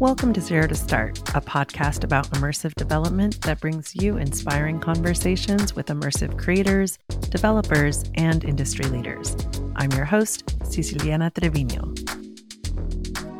Welcome 0.00 0.32
to 0.32 0.40
Zero 0.40 0.66
to 0.66 0.74
Start, 0.74 1.20
a 1.36 1.40
podcast 1.40 2.02
about 2.02 2.28
immersive 2.30 2.74
development 2.74 3.40
that 3.42 3.60
brings 3.60 3.94
you 3.94 4.16
inspiring 4.16 4.80
conversations 4.80 5.76
with 5.76 5.86
immersive 5.86 6.36
creators, 6.36 6.98
developers, 7.30 8.02
and 8.16 8.42
industry 8.44 8.86
leaders. 8.86 9.36
I'm 9.76 9.92
your 9.92 10.04
host, 10.04 10.46
Siciliana 10.64 11.32
Trevino. 11.32 11.94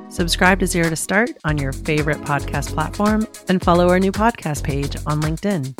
Subscribe 0.08 0.60
to 0.60 0.68
Zero 0.68 0.90
to 0.90 0.96
Start 0.96 1.32
on 1.42 1.58
your 1.58 1.72
favorite 1.72 2.18
podcast 2.18 2.72
platform 2.72 3.26
and 3.48 3.60
follow 3.60 3.88
our 3.88 3.98
new 3.98 4.12
podcast 4.12 4.62
page 4.62 4.94
on 5.06 5.20
LinkedIn. 5.22 5.74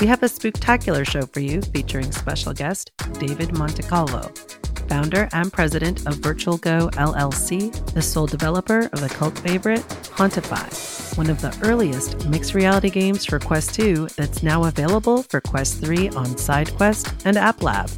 We 0.00 0.08
have 0.08 0.24
a 0.24 0.28
spectacular 0.28 1.04
show 1.04 1.22
for 1.26 1.38
you 1.38 1.62
featuring 1.62 2.10
special 2.10 2.52
guest 2.52 2.90
David 3.20 3.50
Montecalvo 3.50 4.63
founder 4.88 5.28
and 5.32 5.52
president 5.52 6.06
of 6.06 6.16
Virtual 6.16 6.58
Go 6.58 6.88
LLC, 6.94 7.72
the 7.94 8.02
sole 8.02 8.26
developer 8.26 8.88
of 8.92 9.00
the 9.00 9.08
cult 9.08 9.38
favorite 9.38 9.80
Hauntify, 10.16 11.16
one 11.16 11.30
of 11.30 11.40
the 11.40 11.56
earliest 11.62 12.26
mixed 12.28 12.54
reality 12.54 12.90
games 12.90 13.24
for 13.24 13.38
Quest 13.38 13.74
2 13.74 14.08
that's 14.16 14.42
now 14.42 14.64
available 14.64 15.22
for 15.24 15.40
Quest 15.40 15.80
3 15.80 16.10
on 16.10 16.26
SideQuest 16.26 17.26
and 17.26 17.36
App 17.36 17.62
Lab. 17.62 17.90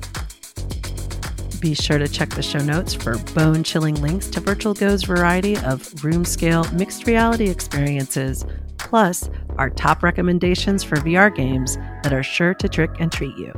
Be 1.61 1.75
sure 1.75 1.99
to 1.99 2.09
check 2.09 2.31
the 2.31 2.43
show 2.43 2.59
notes 2.59 2.95
for 2.95 3.19
bone 3.35 3.65
chilling 3.65 4.01
links 4.01 4.29
to 4.29 4.41
Virtual 4.41 4.75
Go's 4.75 5.05
variety 5.05 5.57
of 5.59 6.05
room 6.05 6.25
scale 6.25 6.65
mixed 6.73 7.07
reality 7.07 7.49
experiences, 7.49 8.45
plus 8.79 9.31
our 9.57 9.71
top 9.71 10.03
recommendations 10.03 10.85
for 10.85 10.97
VR 10.97 11.35
games 11.35 11.77
that 12.03 12.13
are 12.13 12.23
sure 12.23 12.55
to 12.55 12.69
trick 12.69 12.91
and 13.01 13.11
treat 13.11 13.37
you. 13.37 13.53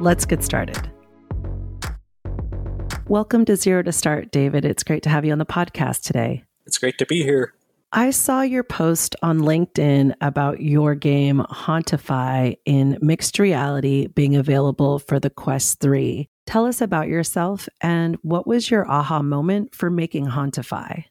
Let's 0.00 0.26
get 0.26 0.42
started. 0.42 0.90
Welcome 3.08 3.44
to 3.44 3.56
Zero 3.56 3.82
to 3.82 3.92
Start, 3.92 4.30
David. 4.32 4.64
It's 4.64 4.82
great 4.82 5.02
to 5.02 5.10
have 5.10 5.26
you 5.26 5.32
on 5.32 5.38
the 5.38 5.44
podcast 5.44 6.04
today. 6.04 6.42
It's 6.64 6.78
great 6.78 6.96
to 6.96 7.04
be 7.04 7.22
here. 7.22 7.52
I 7.92 8.10
saw 8.10 8.40
your 8.40 8.62
post 8.62 9.14
on 9.22 9.40
LinkedIn 9.40 10.14
about 10.22 10.62
your 10.62 10.94
game 10.94 11.44
Hauntify 11.50 12.56
in 12.64 12.96
mixed 13.02 13.38
reality 13.38 14.06
being 14.06 14.36
available 14.36 14.98
for 14.98 15.20
the 15.20 15.28
Quest 15.28 15.80
3. 15.80 16.26
Tell 16.46 16.64
us 16.64 16.80
about 16.80 17.08
yourself 17.08 17.68
and 17.82 18.16
what 18.22 18.46
was 18.46 18.70
your 18.70 18.90
aha 18.90 19.20
moment 19.20 19.74
for 19.74 19.90
making 19.90 20.28
Hauntify? 20.28 21.04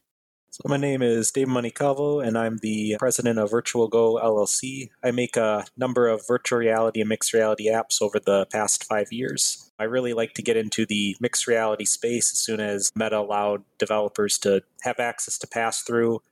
So 0.50 0.62
my 0.66 0.76
name 0.76 1.00
is 1.00 1.30
Dave 1.30 1.46
Montecalvo, 1.48 2.24
and 2.24 2.36
I'm 2.38 2.58
the 2.58 2.96
president 2.98 3.38
of 3.38 3.50
Virtual 3.50 3.88
Go 3.88 4.20
LLC. 4.22 4.90
I 5.02 5.12
make 5.12 5.36
a 5.36 5.64
number 5.76 6.08
of 6.08 6.26
virtual 6.26 6.58
reality 6.58 7.00
and 7.00 7.08
mixed 7.08 7.32
reality 7.32 7.68
apps 7.68 8.02
over 8.02 8.18
the 8.18 8.46
past 8.52 8.84
five 8.84 9.12
years. 9.12 9.63
I 9.78 9.84
really 9.84 10.12
like 10.12 10.34
to 10.34 10.42
get 10.42 10.56
into 10.56 10.86
the 10.86 11.16
mixed 11.20 11.46
reality 11.46 11.84
space 11.84 12.32
as 12.32 12.38
soon 12.38 12.60
as 12.60 12.92
Meta 12.94 13.18
allowed 13.18 13.64
developers 13.78 14.38
to 14.38 14.62
have 14.82 15.00
access 15.00 15.36
to 15.38 15.46
pass 15.46 15.82
through. 15.82 16.22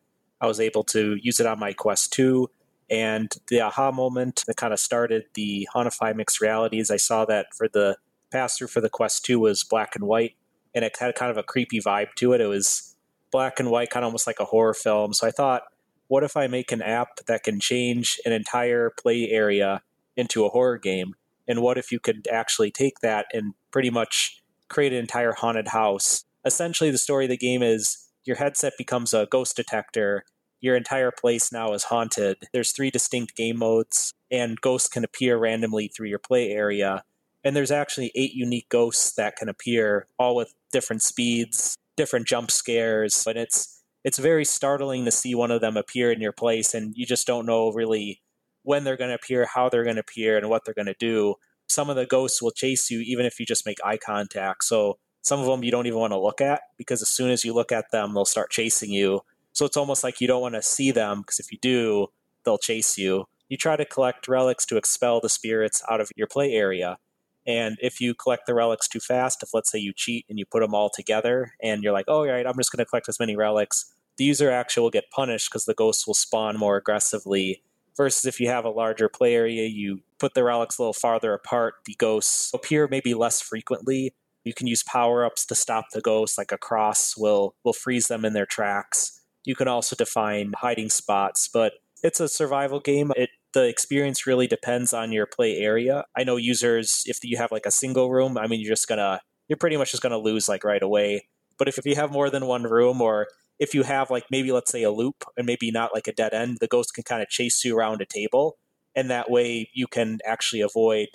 I 0.41 0.47
was 0.47 0.61
able 0.61 0.85
to 0.85 1.17
use 1.21 1.41
it 1.41 1.47
on 1.47 1.59
my 1.59 1.73
Quest 1.73 2.13
2. 2.13 2.49
And 2.91 3.33
the 3.49 3.61
aha 3.61 3.91
moment 3.91 4.45
that 4.47 4.57
kind 4.57 4.73
of 4.73 4.79
started 4.79 5.25
the 5.35 5.67
Hauntify 5.75 6.15
mixed 6.15 6.41
realities, 6.41 6.91
I 6.91 6.99
saw 6.99 7.25
that 7.25 7.47
for 7.55 7.69
the 7.69 7.97
pass 8.31 8.59
through 8.59 8.69
for 8.69 8.81
the 8.81 8.91
Quest 8.91 9.25
2 9.25 9.41
was 9.41 9.65
black 9.65 9.95
and 9.95 10.05
white, 10.05 10.35
and 10.75 10.85
it 10.85 10.97
had 10.99 11.15
kind 11.15 11.31
of 11.31 11.37
a 11.37 11.43
creepy 11.43 11.81
vibe 11.81 12.15
to 12.17 12.33
it. 12.33 12.41
It 12.41 12.47
was 12.47 12.95
black 13.31 13.59
and 13.59 13.71
white, 13.71 13.91
kind 13.91 14.05
of 14.05 14.09
almost 14.09 14.27
like 14.27 14.41
a 14.41 14.47
horror 14.47 14.75
film. 14.75 15.15
So 15.15 15.27
I 15.27 15.31
thought, 15.31 15.63
what 16.09 16.23
if 16.23 16.37
I 16.37 16.47
make 16.47 16.71
an 16.71 16.83
app 16.83 17.25
that 17.27 17.45
can 17.45 17.61
change 17.61 18.21
an 18.27 18.33
entire 18.33 18.91
play 18.91 19.31
area 19.31 19.83
into 20.17 20.45
a 20.45 20.51
horror 20.51 20.77
game? 20.77 21.15
And 21.49 21.61
what 21.61 21.79
if 21.79 21.93
you 21.93 21.99
could 22.01 22.27
actually 22.31 22.71
take 22.71 23.01
that 23.01 23.27
and 23.33 23.55
pretty 23.71 23.91
much 23.91 24.43
create 24.69 24.93
an 24.93 24.99
entire 24.99 25.33
haunted 25.33 25.69
house? 25.69 26.25
Essentially, 26.45 26.91
the 26.91 26.99
story 26.99 27.25
of 27.25 27.31
the 27.31 27.37
game 27.37 27.63
is 27.63 28.09
your 28.25 28.37
headset 28.37 28.75
becomes 28.79 29.13
a 29.13 29.27
ghost 29.31 29.57
detector. 29.57 30.25
Your 30.61 30.77
entire 30.77 31.11
place 31.11 31.53
now 31.53 31.73
is 31.73 31.85
haunted. 31.85 32.37
There's 32.53 32.73
three 32.73 32.91
distinct 32.91 33.37
game 33.37 33.59
modes, 33.59 34.13
and 34.31 34.61
ghosts 34.61 34.89
can 34.89 35.05
appear 35.05 35.37
randomly 35.37 35.89
through 35.89 36.09
your 36.09 36.19
play 36.19 36.51
area. 36.51 37.03
And 37.45 37.57
there's 37.57 37.73
actually 37.73 38.13
eight 38.15 38.35
unique 38.35 38.69
ghosts 38.69 39.13
that 39.15 39.37
can 39.37 39.49
appear, 39.49 40.07
all 40.19 40.37
with 40.37 40.55
different 40.73 41.03
speeds 41.03 41.77
different 41.97 42.27
jump 42.27 42.51
scares, 42.51 43.23
but 43.25 43.37
it's 43.37 43.83
it's 44.05 44.19
very 44.19 44.45
startling 44.45 45.05
to 45.05 45.13
see 45.13 45.35
one 45.35 45.53
of 45.53 45.61
them 45.61 45.77
appear 45.77 46.11
in 46.11 46.21
your 46.21 46.33
place, 46.33 46.75
and 46.75 46.97
you 46.97 47.07
just 47.07 47.27
don't 47.27 47.47
know 47.47 47.73
really 47.73 48.22
when 48.63 48.85
they're 48.85 48.97
going 48.97 49.11
to 49.11 49.17
appear, 49.17 49.47
how 49.47 49.69
they're 49.69 49.85
going 49.85 49.97
to 49.97 50.01
appear, 50.01 50.37
and 50.37 50.49
what 50.49 50.65
they're 50.65 50.75
going 50.75 50.87
to 50.87 50.95
do. 50.99 51.35
Some 51.69 51.91
of 51.91 51.97
the 51.97 52.07
ghosts 52.07 52.43
will 52.43 52.51
chase 52.51 52.91
you 52.91 53.01
even 53.01 53.25
if 53.25 53.41
you 53.41 53.47
just 53.47 53.67
make 53.67 53.79
eye 53.85 53.97
contact. 53.97 54.65
So 54.65 54.99
some 55.23 55.41
of 55.41 55.47
them 55.47 55.63
you 55.63 55.71
don't 55.71 55.87
even 55.87 55.99
want 55.99 56.13
to 56.13 56.21
look 56.21 56.41
at 56.41 56.63
because 56.77 57.01
as 57.01 57.09
soon 57.09 57.31
as 57.31 57.45
you 57.45 57.55
look 57.55 57.73
at 57.73 57.91
them, 57.93 58.13
they'll 58.13 58.25
start 58.25 58.51
chasing 58.51 58.91
you. 58.91 59.21
So 59.53 59.65
it's 59.65 59.77
almost 59.77 60.03
like 60.03 60.21
you 60.21 60.27
don't 60.27 60.43
want 60.43 60.55
to 60.55 60.63
see 60.63 60.91
them 60.91 61.21
because 61.21 61.39
if 61.39 61.53
you 61.53 61.59
do, 61.59 62.09
they'll 62.45 62.59
chase 62.59 62.99
you. 62.99 63.27
You 63.49 63.57
try 63.57 63.77
to 63.77 63.85
collect 63.85 64.29
relics 64.29 64.67
to 64.67 64.77
expel 64.77 65.21
the 65.21 65.29
spirits 65.29 65.83
out 65.91 66.01
of 66.01 66.11
your 66.17 66.27
play 66.27 66.53
area. 66.53 66.99
And 67.47 67.77
if 67.83 68.01
you 68.01 68.15
collect 68.15 68.47
the 68.47 68.55
relics 68.55 68.89
too 68.89 69.01
fast, 69.01 69.43
if 69.43 69.53
let's 69.53 69.71
say 69.71 69.79
you 69.79 69.93
cheat 69.93 70.27
and 70.29 70.39
you 70.39 70.47
put 70.47 70.61
them 70.61 70.75
all 70.75 70.91
together 70.91 71.53
and 71.63 71.83
you're 71.83 71.93
like, 71.93 72.07
oh, 72.09 72.25
right, 72.25 72.47
I'm 72.47 72.57
just 72.57 72.73
going 72.73 72.85
to 72.85 72.89
collect 72.89 73.09
as 73.09 73.21
many 73.21 73.37
relics, 73.37 73.93
the 74.17 74.25
user 74.25 74.51
actually 74.51 74.83
will 74.83 74.91
get 74.91 75.11
punished 75.11 75.51
because 75.51 75.65
the 75.65 75.75
ghosts 75.75 76.07
will 76.07 76.15
spawn 76.15 76.57
more 76.57 76.77
aggressively. 76.77 77.63
Versus 77.97 78.25
if 78.25 78.41
you 78.41 78.49
have 78.49 78.65
a 78.65 78.71
larger 78.71 79.09
play 79.09 79.35
area, 79.35 79.67
you 79.67 80.01
put 80.19 80.35
the 80.35 80.45
relics 80.45 80.79
a 80.79 80.83
little 80.83 80.93
farther 80.95 81.35
apart, 81.35 81.75
the 81.85 81.95
ghosts 81.99 82.51
appear 82.55 82.89
maybe 82.91 83.13
less 83.13 83.41
frequently. 83.41 84.15
You 84.45 84.55
can 84.55 84.67
use 84.67 84.83
power 84.83 85.25
ups 85.25 85.45
to 85.47 85.55
stop 85.55 85.87
the 85.93 86.01
ghosts, 86.01 86.39
like 86.39 86.53
a 86.53 86.59
cross 86.59 87.17
will, 87.17 87.55
will 87.65 87.73
freeze 87.73 88.09
them 88.09 88.25
in 88.25 88.33
their 88.33 88.47
tracks. 88.47 89.21
You 89.45 89.55
can 89.55 89.69
also 89.69 89.95
define 89.95 90.53
hiding 90.57 90.89
spots, 90.89 91.49
but 91.53 91.75
it's 92.03 92.21
a 92.21 92.29
survival 92.29 92.81
game. 92.81 93.13
It 93.17 93.31
the 93.53 93.69
experience 93.69 94.27
really 94.27 94.47
depends 94.47 94.93
on 94.93 95.13
your 95.13 95.27
play 95.27 95.59
area. 95.59 96.05
I 96.17 96.25
know 96.25 96.37
users, 96.37 97.03
if 97.07 97.19
you 97.23 97.37
have 97.37 97.53
like 97.53 97.67
a 97.67 97.71
single 97.71 98.11
room, 98.11 98.39
I 98.39 98.47
mean, 98.47 98.61
you're 98.61 98.73
just 98.73 98.89
gonna, 98.89 99.21
you're 99.49 99.59
pretty 99.59 99.77
much 99.77 99.91
just 99.91 100.03
gonna 100.03 100.19
lose 100.19 100.49
like 100.49 100.65
right 100.65 100.83
away. 100.83 101.29
But 101.59 101.69
if, 101.69 101.79
if 101.79 101.85
you 101.85 101.95
have 101.97 102.11
more 102.11 102.31
than 102.31 102.47
one 102.47 102.63
room, 102.63 103.01
or 103.01 103.27
if 103.63 103.75
you 103.75 103.85
have 103.85 104.11
like 104.11 104.25
maybe 104.29 104.51
let's 104.51 104.73
say 104.73 104.83
a 104.83 104.91
loop 104.91 105.25
and 105.37 105.47
maybe 105.47 105.71
not 105.71 105.95
like 105.95 106.09
a 106.09 106.13
dead 106.13 106.35
end, 106.35 106.59
the 106.61 106.67
ghost 106.67 106.95
can 106.95 107.05
kind 107.05 107.23
of 107.23 107.29
chase 107.29 107.65
you 107.65 107.79
around 107.79 108.03
a 108.03 108.05
table, 108.05 108.59
and 108.97 109.09
that 109.09 109.31
way 109.31 109.71
you 109.73 109.87
can 109.87 110.19
actually 110.27 110.61
avoid 110.61 111.07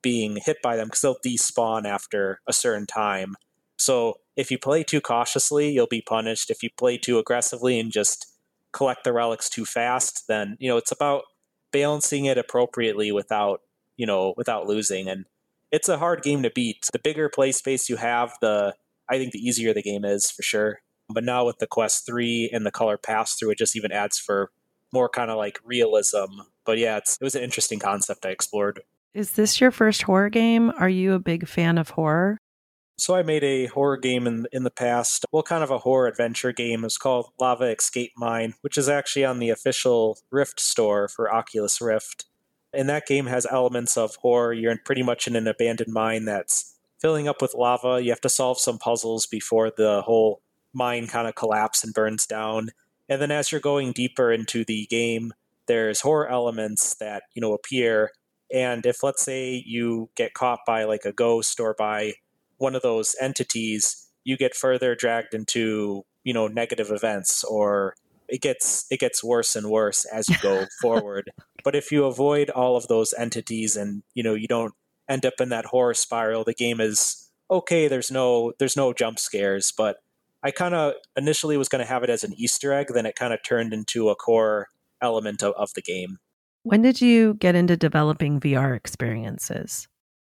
being 0.00 0.36
hit 0.36 0.58
by 0.62 0.76
them 0.76 0.86
because 0.86 1.00
they'll 1.00 1.18
despawn 1.26 1.84
after 1.84 2.40
a 2.46 2.52
certain 2.52 2.86
time. 2.86 3.34
So 3.78 4.20
if 4.36 4.48
you 4.52 4.58
play 4.58 4.84
too 4.84 5.00
cautiously, 5.00 5.70
you'll 5.70 5.88
be 5.88 6.00
punished. 6.00 6.50
If 6.50 6.62
you 6.62 6.70
play 6.78 6.98
too 6.98 7.18
aggressively 7.18 7.80
and 7.80 7.90
just 7.90 8.32
collect 8.72 9.02
the 9.02 9.12
relics 9.12 9.50
too 9.50 9.64
fast, 9.64 10.28
then 10.28 10.56
you 10.60 10.68
know 10.68 10.76
it's 10.76 10.92
about 10.92 11.24
balancing 11.72 12.26
it 12.26 12.38
appropriately 12.38 13.10
without 13.10 13.60
you 13.96 14.06
know 14.06 14.34
without 14.36 14.68
losing 14.68 15.08
and 15.08 15.24
it's 15.72 15.88
a 15.88 15.98
hard 15.98 16.22
game 16.22 16.44
to 16.44 16.50
beat 16.50 16.88
the 16.92 16.98
bigger 17.00 17.28
play 17.28 17.52
space 17.52 17.90
you 17.90 17.96
have 17.96 18.32
the 18.40 18.74
i 19.10 19.18
think 19.18 19.32
the 19.32 19.38
easier 19.38 19.74
the 19.74 19.82
game 19.82 20.02
is 20.02 20.30
for 20.30 20.42
sure 20.42 20.78
but 21.08 21.24
now 21.24 21.44
with 21.44 21.58
the 21.58 21.66
quest 21.66 22.06
3 22.06 22.50
and 22.52 22.64
the 22.64 22.70
color 22.70 22.96
pass 22.96 23.34
through 23.34 23.50
it 23.50 23.58
just 23.58 23.76
even 23.76 23.92
adds 23.92 24.18
for 24.18 24.50
more 24.92 25.08
kind 25.08 25.30
of 25.30 25.36
like 25.36 25.58
realism 25.64 26.26
but 26.64 26.78
yeah 26.78 26.96
it 26.96 27.16
was 27.20 27.34
an 27.34 27.42
interesting 27.42 27.78
concept 27.78 28.26
i 28.26 28.30
explored 28.30 28.80
is 29.14 29.32
this 29.32 29.60
your 29.60 29.70
first 29.70 30.02
horror 30.02 30.30
game 30.30 30.72
are 30.78 30.88
you 30.88 31.12
a 31.12 31.18
big 31.18 31.46
fan 31.48 31.78
of 31.78 31.90
horror 31.90 32.38
so 33.00 33.14
I 33.14 33.22
made 33.22 33.44
a 33.44 33.66
horror 33.66 33.96
game 33.96 34.26
in 34.26 34.46
in 34.52 34.64
the 34.64 34.72
past. 34.72 35.24
Well, 35.30 35.44
kind 35.44 35.62
of 35.62 35.70
a 35.70 35.78
horror 35.78 36.08
adventure 36.08 36.52
game. 36.52 36.84
It's 36.84 36.98
called 36.98 37.28
Lava 37.38 37.66
Escape 37.66 38.12
Mine, 38.16 38.54
which 38.62 38.76
is 38.76 38.88
actually 38.88 39.24
on 39.24 39.38
the 39.38 39.50
official 39.50 40.18
Rift 40.32 40.58
store 40.58 41.06
for 41.06 41.32
Oculus 41.32 41.80
Rift. 41.80 42.24
And 42.72 42.88
that 42.88 43.06
game 43.06 43.26
has 43.26 43.46
elements 43.46 43.96
of 43.96 44.16
horror. 44.16 44.52
You're 44.52 44.72
in 44.72 44.80
pretty 44.84 45.04
much 45.04 45.28
in 45.28 45.36
an 45.36 45.46
abandoned 45.46 45.92
mine 45.92 46.24
that's 46.24 46.76
filling 47.00 47.28
up 47.28 47.40
with 47.40 47.54
lava. 47.54 48.02
You 48.02 48.10
have 48.10 48.20
to 48.22 48.28
solve 48.28 48.58
some 48.58 48.78
puzzles 48.78 49.26
before 49.26 49.70
the 49.70 50.02
whole 50.02 50.42
mine 50.78 51.06
kind 51.06 51.28
of 51.28 51.34
collapse 51.34 51.84
and 51.84 51.92
burns 51.92 52.26
down. 52.26 52.70
And 53.08 53.20
then 53.20 53.30
as 53.30 53.52
you're 53.52 53.60
going 53.60 53.92
deeper 53.92 54.32
into 54.32 54.64
the 54.64 54.86
game, 54.86 55.34
there's 55.66 56.00
horror 56.00 56.28
elements 56.28 56.94
that, 56.96 57.24
you 57.34 57.42
know, 57.42 57.52
appear. 57.52 58.12
And 58.52 58.86
if 58.86 59.02
let's 59.02 59.22
say 59.22 59.62
you 59.66 60.08
get 60.16 60.32
caught 60.32 60.60
by 60.66 60.84
like 60.84 61.04
a 61.04 61.12
ghost 61.12 61.60
or 61.60 61.74
by 61.78 62.14
one 62.56 62.74
of 62.74 62.82
those 62.82 63.14
entities, 63.20 64.08
you 64.24 64.36
get 64.36 64.54
further 64.54 64.94
dragged 64.94 65.34
into 65.34 66.04
you 66.28 66.34
know 66.34 66.46
negative 66.46 66.90
events 66.90 67.42
or 67.44 67.94
it 68.28 68.42
gets 68.42 68.84
it 68.90 69.00
gets 69.00 69.24
worse 69.24 69.56
and 69.56 69.70
worse 69.70 70.04
as 70.04 70.28
you 70.28 70.36
go 70.42 70.66
forward 70.82 71.30
but 71.64 71.74
if 71.74 71.90
you 71.90 72.04
avoid 72.04 72.50
all 72.50 72.76
of 72.76 72.86
those 72.88 73.14
entities 73.18 73.74
and 73.76 74.02
you 74.14 74.22
know 74.22 74.34
you 74.34 74.46
don't 74.46 74.74
end 75.08 75.24
up 75.24 75.40
in 75.40 75.48
that 75.48 75.64
horror 75.64 75.94
spiral 75.94 76.44
the 76.44 76.52
game 76.52 76.80
is 76.80 77.30
okay 77.50 77.88
there's 77.88 78.10
no 78.10 78.52
there's 78.58 78.76
no 78.76 78.92
jump 78.92 79.18
scares 79.18 79.72
but 79.74 79.96
i 80.42 80.50
kind 80.50 80.74
of 80.74 80.94
initially 81.16 81.56
was 81.56 81.68
going 81.68 81.84
to 81.84 81.88
have 81.88 82.02
it 82.02 82.10
as 82.10 82.24
an 82.24 82.32
easter 82.36 82.72
egg 82.72 82.88
then 82.94 83.06
it 83.06 83.16
kind 83.16 83.32
of 83.32 83.42
turned 83.42 83.72
into 83.72 84.08
a 84.08 84.14
core 84.14 84.68
element 85.00 85.42
of, 85.42 85.54
of 85.56 85.72
the 85.74 85.82
game 85.82 86.18
when 86.62 86.82
did 86.82 87.00
you 87.00 87.34
get 87.34 87.54
into 87.54 87.76
developing 87.76 88.40
vr 88.40 88.76
experiences 88.76 89.88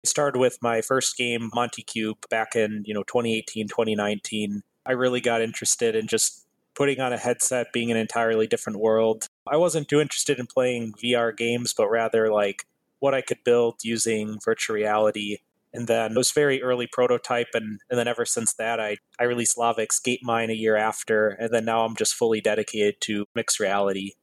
started 0.04 0.38
with 0.38 0.58
my 0.62 0.80
first 0.80 1.16
game, 1.16 1.50
Monty 1.54 1.82
Cube, 1.82 2.18
back 2.30 2.56
in, 2.56 2.82
you 2.86 2.94
know, 2.94 3.02
2018, 3.04 3.68
2019. 3.68 4.62
I 4.86 4.92
really 4.92 5.20
got 5.20 5.42
interested 5.42 5.94
in 5.94 6.06
just 6.06 6.46
putting 6.74 7.00
on 7.00 7.12
a 7.12 7.18
headset, 7.18 7.72
being 7.72 7.90
an 7.90 7.96
entirely 7.96 8.46
different 8.46 8.78
world. 8.78 9.26
I 9.46 9.56
wasn't 9.56 9.88
too 9.88 10.00
interested 10.00 10.38
in 10.38 10.46
playing 10.46 10.94
VR 10.94 11.36
games, 11.36 11.74
but 11.74 11.88
rather 11.88 12.32
like 12.32 12.64
what 13.00 13.14
I 13.14 13.20
could 13.20 13.42
build 13.44 13.80
using 13.82 14.38
virtual 14.44 14.74
reality. 14.74 15.38
And 15.78 15.86
then 15.86 16.10
it 16.10 16.18
was 16.18 16.32
very 16.32 16.60
early 16.60 16.88
prototype, 16.88 17.50
and, 17.54 17.78
and 17.88 17.96
then 17.96 18.08
ever 18.08 18.24
since 18.24 18.52
that, 18.54 18.80
I, 18.80 18.96
I 19.20 19.22
released 19.22 19.56
Lava 19.56 19.82
Escape 19.82 20.24
Mine 20.24 20.50
a 20.50 20.54
year 20.54 20.74
after, 20.74 21.28
and 21.28 21.54
then 21.54 21.64
now 21.64 21.84
I'm 21.84 21.94
just 21.94 22.14
fully 22.14 22.40
dedicated 22.40 23.00
to 23.02 23.26
mixed 23.36 23.60
reality. 23.60 24.14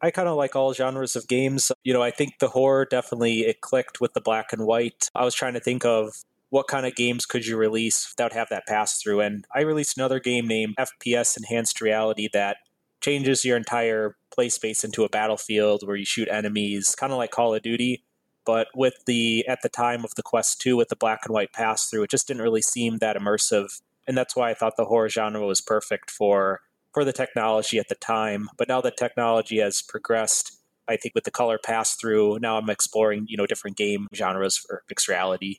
I 0.00 0.12
kind 0.12 0.28
of 0.28 0.36
like 0.36 0.54
all 0.54 0.72
genres 0.72 1.16
of 1.16 1.26
games. 1.26 1.72
You 1.82 1.92
know, 1.92 2.00
I 2.00 2.12
think 2.12 2.38
the 2.38 2.50
horror 2.50 2.86
definitely 2.88 3.40
it 3.40 3.60
clicked 3.60 4.00
with 4.00 4.12
the 4.12 4.20
black 4.20 4.52
and 4.52 4.64
white. 4.66 5.10
I 5.16 5.24
was 5.24 5.34
trying 5.34 5.54
to 5.54 5.60
think 5.60 5.84
of 5.84 6.12
what 6.50 6.68
kind 6.68 6.86
of 6.86 6.94
games 6.94 7.26
could 7.26 7.44
you 7.44 7.56
release 7.56 8.08
without 8.12 8.32
have 8.32 8.48
that 8.50 8.68
pass 8.68 9.02
through, 9.02 9.18
and 9.18 9.44
I 9.52 9.62
released 9.62 9.98
another 9.98 10.20
game 10.20 10.46
named 10.46 10.76
FPS 10.78 11.36
Enhanced 11.36 11.80
Reality 11.80 12.28
that 12.32 12.58
changes 13.00 13.44
your 13.44 13.56
entire 13.56 14.14
play 14.32 14.48
space 14.48 14.84
into 14.84 15.02
a 15.02 15.08
battlefield 15.08 15.84
where 15.84 15.96
you 15.96 16.04
shoot 16.04 16.28
enemies, 16.30 16.94
kind 16.94 17.10
of 17.10 17.18
like 17.18 17.32
Call 17.32 17.52
of 17.52 17.62
Duty. 17.62 18.04
But 18.44 18.68
with 18.74 18.94
the 19.06 19.44
at 19.46 19.62
the 19.62 19.68
time 19.68 20.04
of 20.04 20.14
the 20.14 20.22
Quest 20.22 20.60
2 20.60 20.76
with 20.76 20.88
the 20.88 20.96
black 20.96 21.20
and 21.24 21.32
white 21.32 21.52
pass 21.52 21.88
through, 21.88 22.04
it 22.04 22.10
just 22.10 22.26
didn't 22.26 22.42
really 22.42 22.62
seem 22.62 22.98
that 22.98 23.16
immersive. 23.16 23.80
And 24.06 24.16
that's 24.16 24.34
why 24.34 24.50
I 24.50 24.54
thought 24.54 24.76
the 24.76 24.86
horror 24.86 25.08
genre 25.08 25.44
was 25.46 25.60
perfect 25.60 26.10
for 26.10 26.60
for 26.92 27.04
the 27.04 27.12
technology 27.12 27.78
at 27.78 27.88
the 27.88 27.94
time. 27.94 28.48
But 28.56 28.68
now 28.68 28.80
that 28.80 28.96
technology 28.96 29.58
has 29.58 29.82
progressed, 29.82 30.58
I 30.88 30.96
think 30.96 31.14
with 31.14 31.24
the 31.24 31.30
color 31.30 31.58
pass 31.62 31.94
through, 31.94 32.38
now 32.40 32.58
I'm 32.58 32.68
exploring, 32.68 33.26
you 33.28 33.36
know, 33.36 33.46
different 33.46 33.76
game 33.76 34.08
genres 34.14 34.56
for 34.56 34.82
mixed 34.88 35.08
reality. 35.08 35.58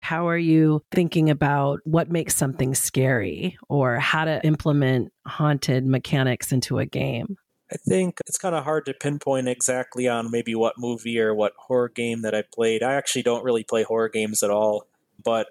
How 0.00 0.26
are 0.26 0.36
you 0.36 0.82
thinking 0.90 1.30
about 1.30 1.78
what 1.84 2.10
makes 2.10 2.34
something 2.34 2.74
scary 2.74 3.56
or 3.68 4.00
how 4.00 4.24
to 4.24 4.44
implement 4.44 5.12
haunted 5.24 5.86
mechanics 5.86 6.50
into 6.50 6.80
a 6.80 6.86
game? 6.86 7.36
I 7.72 7.76
think 7.76 8.18
it's 8.26 8.38
kind 8.38 8.54
of 8.54 8.64
hard 8.64 8.86
to 8.86 8.94
pinpoint 8.94 9.48
exactly 9.48 10.08
on 10.08 10.30
maybe 10.30 10.54
what 10.54 10.78
movie 10.78 11.20
or 11.20 11.34
what 11.34 11.52
horror 11.56 11.88
game 11.88 12.22
that 12.22 12.34
I 12.34 12.42
played. 12.42 12.82
I 12.82 12.94
actually 12.94 13.22
don't 13.22 13.44
really 13.44 13.62
play 13.62 13.84
horror 13.84 14.08
games 14.08 14.42
at 14.42 14.50
all, 14.50 14.86
but 15.22 15.48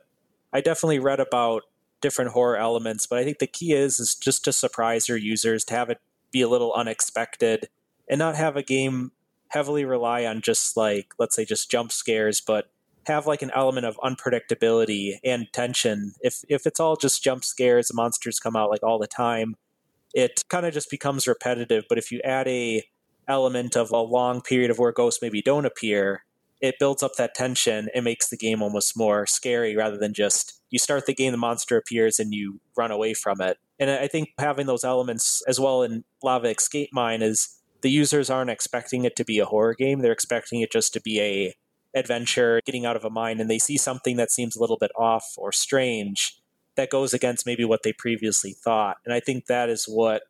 I 0.52 0.60
definitely 0.60 1.00
read 1.00 1.20
about 1.20 1.64
different 2.02 2.32
horror 2.32 2.58
elements, 2.58 3.06
but 3.06 3.20
I 3.20 3.24
think 3.24 3.40
the 3.40 3.48
key 3.48 3.74
is 3.74 4.00
is 4.00 4.16
just 4.16 4.44
to 4.46 4.54
surprise 4.54 5.08
your 5.08 5.18
users, 5.18 5.64
to 5.66 5.74
have 5.74 5.90
it 5.90 6.00
be 6.32 6.42
a 6.42 6.50
little 6.50 6.74
unexpected 6.74 7.70
and 8.10 8.20
not 8.20 8.36
have 8.36 8.56
a 8.56 8.64
game 8.64 9.12
heavily 9.50 9.86
rely 9.86 10.26
on 10.26 10.42
just 10.42 10.78
like 10.78 11.14
let's 11.20 11.36
say 11.36 11.46
just 11.46 11.72
jump 11.72 11.92
scares, 11.92 12.42
but 12.42 12.70
have 13.06 13.28
like 13.28 13.42
an 13.42 13.52
element 13.56 13.86
of 13.86 13.98
unpredictability 13.98 15.18
and 15.24 15.48
tension. 15.54 16.14
If 16.22 16.44
if 16.50 16.66
it's 16.66 16.80
all 16.80 16.96
just 16.96 17.24
jump 17.24 17.44
scares, 17.44 17.94
monsters 17.94 18.40
come 18.40 18.56
out 18.56 18.70
like 18.70 18.84
all 18.84 19.00
the 19.00 19.08
time, 19.08 19.56
it 20.14 20.44
kind 20.50 20.66
of 20.66 20.74
just 20.74 20.90
becomes 20.90 21.28
repetitive. 21.28 21.86
But 21.88 21.98
if 21.98 22.12
you 22.12 22.22
add 22.24 22.48
a 22.48 22.84
element 23.28 23.76
of 23.76 23.92
a 23.92 23.98
long 23.98 24.42
period 24.42 24.72
of 24.72 24.80
where 24.80 24.92
ghosts 24.92 25.22
maybe 25.22 25.42
don't 25.42 25.66
appear, 25.66 26.24
it 26.62 26.76
builds 26.80 27.04
up 27.04 27.14
that 27.18 27.36
tension 27.36 27.90
and 27.94 28.04
makes 28.04 28.30
the 28.30 28.38
game 28.38 28.62
almost 28.62 28.98
more 28.98 29.26
scary 29.26 29.76
rather 29.76 29.98
than 29.98 30.14
just 30.14 30.62
you 30.72 30.80
start 30.80 31.06
the 31.06 31.14
game, 31.14 31.32
the 31.32 31.38
monster 31.38 31.78
appears, 31.78 32.20
and 32.20 32.34
you 32.34 32.60
run 32.78 32.92
away 32.92 33.14
from 33.14 33.42
it. 33.42 33.58
And 33.80 33.90
I 33.90 34.08
think 34.08 34.30
having 34.38 34.68
those 34.68 34.84
elements 34.84 35.42
as 35.48 35.60
well 35.60 35.84
in 35.84 36.04
Lava 36.22 36.50
Escape 36.50 36.90
Mine 36.92 37.22
is 37.22 37.58
the 37.82 37.90
users 37.90 38.30
aren't 38.30 38.50
expecting 38.50 39.06
it 39.06 39.16
to 39.16 39.26
be 39.26 39.40
a 39.40 39.46
horror 39.46 39.74
game. 39.74 40.00
They're 40.00 40.12
expecting 40.12 40.62
it 40.62 40.72
just 40.72 40.94
to 40.94 41.02
be 41.02 41.22
a 41.22 41.56
adventure, 41.96 42.62
getting 42.66 42.86
out 42.86 42.96
of 42.96 43.06
a 43.06 43.10
mine, 43.10 43.40
and 43.40 43.50
they 43.50 43.58
see 43.58 43.78
something 43.78 44.18
that 44.18 44.32
seems 44.32 44.56
a 44.56 44.60
little 44.60 44.78
bit 44.78 44.92
off 44.98 45.26
or 45.38 45.52
strange 45.52 46.40
that 46.80 46.90
goes 46.90 47.14
against 47.14 47.46
maybe 47.46 47.66
what 47.66 47.84
they 47.84 47.92
previously 47.92 48.54
thought. 48.54 48.98
And 49.04 49.14
I 49.14 49.20
think 49.20 49.48
that 49.48 49.68
is 49.68 49.84
what 49.84 50.24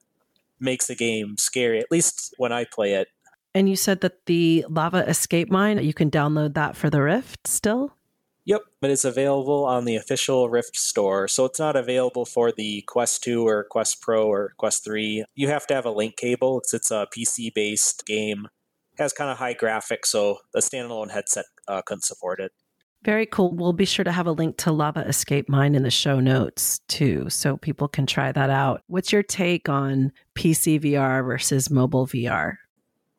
makes 0.60 0.88
the 0.88 0.96
game 0.96 1.38
scary, 1.38 1.80
at 1.80 1.92
least 1.92 2.34
when 2.38 2.52
I 2.52 2.66
play 2.66 2.94
it. 2.94 3.08
And 3.54 3.70
you 3.70 3.76
said 3.76 4.02
that 4.02 4.26
the 4.26 4.66
Lava 4.68 5.08
Escape 5.08 5.52
Mine, 5.52 5.84
you 5.84 5.94
can 5.94 6.10
download 6.10 6.56
that 6.56 6.76
for 6.76 6.90
the 6.90 7.04
Rift 7.04 7.48
still? 7.48 7.94
Yep, 8.46 8.62
but 8.82 8.90
it's 8.90 9.06
available 9.06 9.64
on 9.64 9.86
the 9.86 9.96
official 9.96 10.50
Rift 10.50 10.76
store. 10.76 11.28
So 11.28 11.46
it's 11.46 11.60
not 11.60 11.76
available 11.76 12.26
for 12.26 12.52
the 12.52 12.82
Quest 12.88 13.24
2 13.24 13.48
or 13.48 13.66
Quest 13.66 14.02
Pro 14.02 14.26
or 14.26 14.54
Quest 14.58 14.84
3. 14.84 15.26
You 15.36 15.50
have 15.50 15.68
to 15.68 15.76
have 15.76 15.86
a 15.86 15.92
link 15.92 16.16
cable 16.16 16.60
because 16.60 16.74
it's 16.74 16.90
a 16.90 17.08
PC 17.16 17.54
based 17.54 18.08
game. 18.08 18.48
It 18.94 19.02
has 19.04 19.14
kind 19.14 19.30
of 19.30 19.38
high 19.38 19.54
graphics, 19.54 20.08
so 20.08 20.40
the 20.52 20.62
standalone 20.62 21.12
headset 21.12 21.46
uh, 21.68 21.84
couldn't 21.84 22.06
support 22.06 22.40
it. 22.40 22.54
Very 23.06 23.26
cool. 23.26 23.52
We'll 23.52 23.74
be 23.74 23.86
sure 23.86 24.04
to 24.04 24.12
have 24.12 24.28
a 24.28 24.32
link 24.32 24.58
to 24.58 24.72
Lava 24.72 25.02
Escape 25.02 25.48
Mine 25.48 25.74
in 25.74 25.84
the 25.84 25.92
show 25.92 26.20
notes 26.20 26.80
too, 26.90 27.30
so 27.30 27.56
people 27.56 27.88
can 27.88 28.06
try 28.06 28.32
that 28.32 28.50
out. 28.50 28.84
What's 28.88 29.14
your 29.14 29.24
take 29.24 29.70
on 29.70 30.12
PC 30.36 30.82
VR 30.82 31.26
versus 31.26 31.70
mobile 31.70 32.08
VR? 32.08 32.56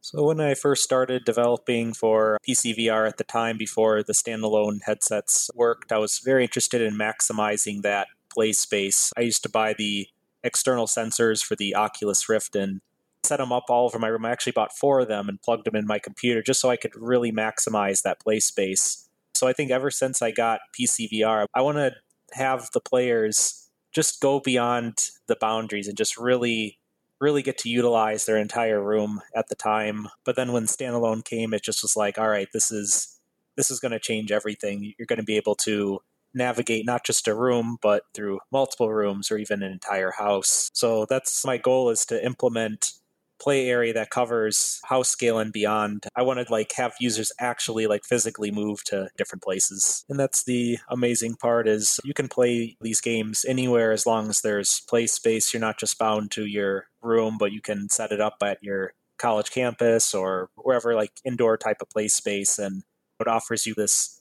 So, 0.02 0.22
when 0.24 0.40
I 0.40 0.54
first 0.54 0.82
started 0.82 1.24
developing 1.24 1.94
for 1.94 2.38
PC 2.46 2.76
VR 2.78 3.06
at 3.06 3.16
the 3.16 3.24
time 3.24 3.56
before 3.56 4.02
the 4.02 4.12
standalone 4.12 4.80
headsets 4.84 5.50
worked, 5.54 5.92
I 5.92 5.98
was 5.98 6.20
very 6.24 6.42
interested 6.42 6.80
in 6.82 6.94
maximizing 6.94 7.82
that 7.82 8.08
play 8.32 8.52
space. 8.52 9.12
I 9.16 9.22
used 9.22 9.42
to 9.42 9.48
buy 9.48 9.74
the 9.74 10.08
external 10.42 10.86
sensors 10.86 11.42
for 11.42 11.56
the 11.56 11.74
Oculus 11.74 12.28
Rift 12.28 12.56
and 12.56 12.80
set 13.22 13.38
them 13.38 13.52
up 13.52 13.64
all 13.68 13.84
over 13.84 13.98
my 13.98 14.08
room. 14.08 14.24
I 14.24 14.30
actually 14.30 14.52
bought 14.52 14.76
four 14.76 15.00
of 15.00 15.08
them 15.08 15.28
and 15.28 15.40
plugged 15.42 15.66
them 15.66 15.76
in 15.76 15.86
my 15.86 15.98
computer 15.98 16.42
just 16.42 16.60
so 16.60 16.70
I 16.70 16.76
could 16.76 16.96
really 16.96 17.32
maximize 17.32 18.02
that 18.02 18.20
play 18.20 18.40
space. 18.40 19.09
So 19.40 19.48
I 19.48 19.54
think 19.54 19.70
ever 19.70 19.90
since 19.90 20.20
I 20.20 20.32
got 20.32 20.60
PCVR, 20.78 21.46
I 21.54 21.62
want 21.62 21.78
to 21.78 21.94
have 22.32 22.68
the 22.74 22.80
players 22.80 23.70
just 23.90 24.20
go 24.20 24.38
beyond 24.38 24.98
the 25.28 25.36
boundaries 25.40 25.88
and 25.88 25.96
just 25.96 26.18
really 26.18 26.78
really 27.22 27.42
get 27.42 27.56
to 27.56 27.70
utilize 27.70 28.26
their 28.26 28.36
entire 28.36 28.82
room 28.82 29.22
at 29.34 29.48
the 29.48 29.54
time. 29.54 30.08
But 30.24 30.36
then 30.36 30.52
when 30.52 30.64
standalone 30.64 31.24
came, 31.24 31.54
it 31.54 31.62
just 31.62 31.82
was 31.82 31.96
like, 31.96 32.18
all 32.18 32.28
right, 32.28 32.48
this 32.52 32.70
is 32.70 33.18
this 33.56 33.70
is 33.70 33.80
going 33.80 33.92
to 33.92 33.98
change 33.98 34.30
everything. 34.30 34.92
You're 34.98 35.06
going 35.06 35.18
to 35.18 35.22
be 35.22 35.38
able 35.38 35.54
to 35.64 36.00
navigate 36.34 36.84
not 36.84 37.06
just 37.06 37.26
a 37.26 37.34
room 37.34 37.78
but 37.80 38.02
through 38.12 38.40
multiple 38.52 38.92
rooms 38.92 39.30
or 39.30 39.38
even 39.38 39.62
an 39.62 39.72
entire 39.72 40.10
house. 40.10 40.68
So 40.74 41.06
that's 41.08 41.46
my 41.46 41.56
goal 41.56 41.88
is 41.88 42.04
to 42.06 42.22
implement 42.22 42.92
play 43.40 43.68
area 43.68 43.92
that 43.94 44.10
covers 44.10 44.80
house 44.84 45.08
scale 45.08 45.38
and 45.38 45.52
beyond. 45.52 46.06
I 46.14 46.22
want 46.22 46.46
to 46.46 46.52
like 46.52 46.72
have 46.76 46.94
users 47.00 47.32
actually 47.40 47.86
like 47.86 48.04
physically 48.04 48.50
move 48.50 48.84
to 48.84 49.08
different 49.16 49.42
places. 49.42 50.04
And 50.08 50.18
that's 50.18 50.44
the 50.44 50.78
amazing 50.88 51.36
part 51.36 51.66
is 51.66 51.98
you 52.04 52.14
can 52.14 52.28
play 52.28 52.76
these 52.80 53.00
games 53.00 53.44
anywhere 53.48 53.92
as 53.92 54.06
long 54.06 54.28
as 54.28 54.42
there's 54.42 54.82
play 54.88 55.06
space. 55.06 55.52
You're 55.52 55.60
not 55.60 55.78
just 55.78 55.98
bound 55.98 56.30
to 56.32 56.46
your 56.46 56.86
room, 57.02 57.36
but 57.38 57.52
you 57.52 57.60
can 57.60 57.88
set 57.88 58.12
it 58.12 58.20
up 58.20 58.36
at 58.42 58.62
your 58.62 58.92
college 59.18 59.50
campus 59.50 60.14
or 60.14 60.48
wherever 60.56 60.94
like 60.94 61.12
indoor 61.24 61.56
type 61.56 61.76
of 61.80 61.90
play 61.90 62.08
space 62.08 62.58
and 62.58 62.82
it 63.20 63.28
offers 63.28 63.66
you 63.66 63.74
this 63.74 64.20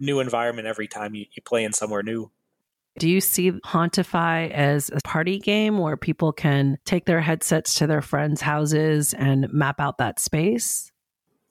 new 0.00 0.18
environment 0.18 0.66
every 0.66 0.88
time 0.88 1.14
you, 1.14 1.26
you 1.32 1.42
play 1.42 1.62
in 1.62 1.72
somewhere 1.72 2.02
new. 2.02 2.30
Do 2.98 3.08
you 3.08 3.20
see 3.20 3.52
Hauntify 3.52 4.50
as 4.50 4.90
a 4.90 5.00
party 5.04 5.38
game 5.38 5.78
where 5.78 5.96
people 5.96 6.32
can 6.32 6.78
take 6.84 7.06
their 7.06 7.20
headsets 7.20 7.74
to 7.74 7.86
their 7.86 8.02
friends' 8.02 8.40
houses 8.40 9.14
and 9.14 9.50
map 9.52 9.80
out 9.80 9.98
that 9.98 10.18
space? 10.18 10.90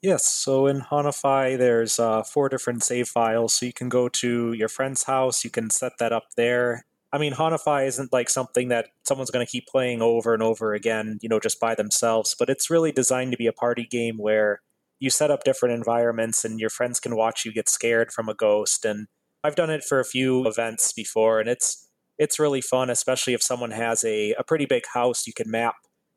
Yes. 0.02 0.26
So 0.26 0.66
in 0.66 0.80
Hauntify, 0.80 1.58
there's 1.58 1.98
uh, 1.98 2.22
four 2.22 2.48
different 2.48 2.82
save 2.82 3.08
files. 3.08 3.54
So 3.54 3.66
you 3.66 3.72
can 3.72 3.88
go 3.88 4.08
to 4.08 4.52
your 4.52 4.68
friend's 4.68 5.04
house, 5.04 5.44
you 5.44 5.50
can 5.50 5.70
set 5.70 5.92
that 5.98 6.12
up 6.12 6.24
there. 6.36 6.86
I 7.12 7.18
mean, 7.18 7.32
Hauntify 7.32 7.86
isn't 7.88 8.12
like 8.12 8.30
something 8.30 8.68
that 8.68 8.88
someone's 9.02 9.30
going 9.30 9.44
to 9.44 9.50
keep 9.50 9.66
playing 9.66 10.00
over 10.00 10.32
and 10.32 10.42
over 10.42 10.74
again, 10.74 11.18
you 11.20 11.28
know, 11.28 11.40
just 11.40 11.58
by 11.58 11.74
themselves, 11.74 12.36
but 12.38 12.48
it's 12.48 12.70
really 12.70 12.92
designed 12.92 13.32
to 13.32 13.38
be 13.38 13.48
a 13.48 13.52
party 13.52 13.84
game 13.84 14.16
where 14.16 14.60
you 15.00 15.10
set 15.10 15.30
up 15.30 15.42
different 15.42 15.74
environments 15.74 16.44
and 16.44 16.60
your 16.60 16.70
friends 16.70 17.00
can 17.00 17.16
watch 17.16 17.44
you 17.44 17.52
get 17.52 17.68
scared 17.68 18.12
from 18.12 18.28
a 18.28 18.34
ghost 18.34 18.84
and 18.84 19.08
I've 19.42 19.56
done 19.56 19.70
it 19.70 19.84
for 19.84 20.00
a 20.00 20.04
few 20.04 20.46
events 20.46 20.92
before, 20.92 21.40
and 21.40 21.48
it's 21.48 21.88
it's 22.18 22.38
really 22.38 22.60
fun, 22.60 22.90
especially 22.90 23.32
if 23.32 23.42
someone 23.42 23.70
has 23.70 24.04
a, 24.04 24.32
a 24.32 24.44
pretty 24.44 24.66
big 24.66 24.84
house 24.92 25.26
you 25.26 25.32
can 25.32 25.50
map 25.50 25.76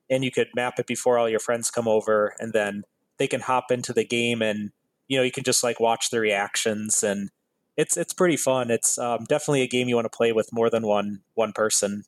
and 0.09 0.23
you 0.23 0.31
could 0.31 0.49
map 0.53 0.77
it 0.77 0.85
before 0.85 1.17
all 1.17 1.29
your 1.29 1.39
friends 1.39 1.71
come 1.71 1.87
over 1.87 2.33
and 2.39 2.51
then 2.51 2.83
they 3.17 3.27
can 3.27 3.39
hop 3.39 3.71
into 3.71 3.93
the 3.93 4.03
game 4.03 4.41
and 4.41 4.71
you 5.07 5.17
know 5.17 5.23
you 5.23 5.31
can 5.31 5.45
just 5.45 5.63
like 5.63 5.79
watch 5.79 6.09
the 6.09 6.19
reactions 6.19 7.03
and 7.03 7.29
it's 7.77 7.97
it's 7.97 8.13
pretty 8.13 8.37
fun. 8.37 8.69
It's 8.69 8.97
um, 8.97 9.25
definitely 9.27 9.61
a 9.61 9.67
game 9.67 9.87
you 9.87 9.95
want 9.95 10.11
to 10.11 10.15
play 10.15 10.31
with 10.31 10.49
more 10.51 10.69
than 10.69 10.85
one 10.85 11.21
one 11.35 11.53
person. 11.53 12.03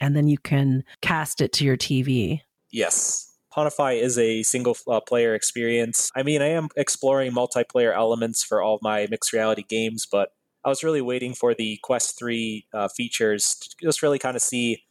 And 0.00 0.16
then 0.16 0.28
you 0.28 0.38
can 0.38 0.84
cast 1.00 1.40
it 1.40 1.52
to 1.54 1.64
your 1.64 1.76
tv 1.76 2.42
yes. 2.72 3.28
Hauntify 3.54 4.00
is 4.00 4.18
a 4.18 4.42
single 4.42 4.76
uh, 4.88 5.00
player 5.00 5.34
experience. 5.34 6.10
I 6.16 6.22
mean, 6.22 6.40
I 6.40 6.48
am 6.48 6.68
exploring 6.74 7.32
multiplayer 7.32 7.94
elements 7.94 8.42
for 8.42 8.62
all 8.62 8.78
my 8.80 9.06
mixed 9.10 9.32
reality 9.34 9.62
games, 9.68 10.06
but 10.10 10.32
I 10.64 10.68
was 10.68 10.84
really 10.84 11.00
waiting 11.00 11.34
for 11.34 11.54
the 11.54 11.78
Quest 11.82 12.18
3 12.18 12.66
uh, 12.72 12.88
features 12.88 13.56
to 13.60 13.86
just 13.86 14.02
really 14.02 14.18
kind 14.18 14.36
of 14.36 14.42
see. 14.42 14.84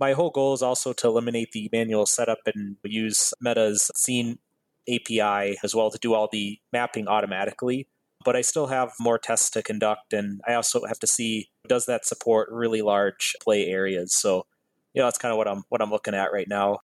My 0.00 0.12
whole 0.12 0.30
goal 0.30 0.54
is 0.54 0.62
also 0.62 0.92
to 0.92 1.08
eliminate 1.08 1.50
the 1.52 1.68
manual 1.72 2.06
setup 2.06 2.38
and 2.46 2.76
use 2.84 3.34
Meta's 3.40 3.90
Scene 3.96 4.38
API 4.88 5.58
as 5.62 5.74
well 5.74 5.90
to 5.90 5.98
do 5.98 6.14
all 6.14 6.28
the 6.30 6.58
mapping 6.72 7.08
automatically. 7.08 7.88
but 8.24 8.36
I 8.36 8.40
still 8.40 8.66
have 8.66 8.92
more 8.98 9.18
tests 9.18 9.50
to 9.50 9.62
conduct. 9.62 10.12
And 10.12 10.40
I 10.46 10.54
also 10.54 10.84
have 10.86 10.98
to 11.00 11.06
see 11.06 11.50
does 11.68 11.86
that 11.86 12.06
support 12.06 12.48
really 12.50 12.82
large 12.82 13.36
play 13.42 13.66
areas? 13.66 14.14
So, 14.14 14.46
you 14.94 15.00
know, 15.00 15.06
that's 15.06 15.18
kind 15.18 15.32
of 15.32 15.38
what 15.38 15.48
I'm 15.48 15.62
what 15.68 15.82
I'm 15.82 15.90
looking 15.90 16.14
at 16.14 16.32
right 16.32 16.48
now. 16.48 16.78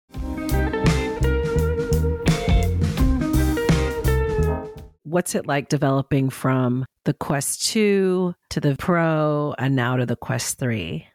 What's 5.05 5.35
it 5.35 5.45
like 5.45 5.69
developing 5.69 6.31
from 6.31 6.83
the 7.03 7.13
Quest 7.13 7.63
2 7.67 8.33
to 8.49 8.59
the 8.59 8.75
Pro 8.75 9.53
and 9.59 9.75
now 9.75 9.97
to 9.97 10.05
the 10.07 10.15
Quest 10.15 10.57
3? 10.57 11.07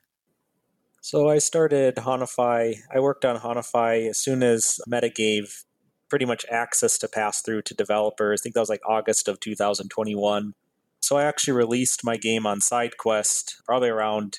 So 1.00 1.28
I 1.28 1.38
started 1.38 1.96
Hauntify. 1.96 2.76
I 2.94 3.00
worked 3.00 3.24
on 3.24 3.40
Hauntify 3.40 4.08
as 4.08 4.16
soon 4.16 4.44
as 4.44 4.80
Meta 4.86 5.08
gave 5.08 5.64
pretty 6.08 6.24
much 6.24 6.46
access 6.48 6.98
to 6.98 7.08
pass 7.08 7.42
through 7.42 7.62
to 7.62 7.74
developers. 7.74 8.40
I 8.40 8.44
think 8.44 8.54
that 8.54 8.60
was 8.60 8.68
like 8.68 8.86
August 8.86 9.26
of 9.26 9.40
2021. 9.40 10.54
So 11.00 11.16
I 11.16 11.24
actually 11.24 11.54
released 11.54 12.04
my 12.04 12.16
game 12.16 12.46
on 12.46 12.60
SideQuest 12.60 13.64
probably 13.64 13.88
around 13.88 14.38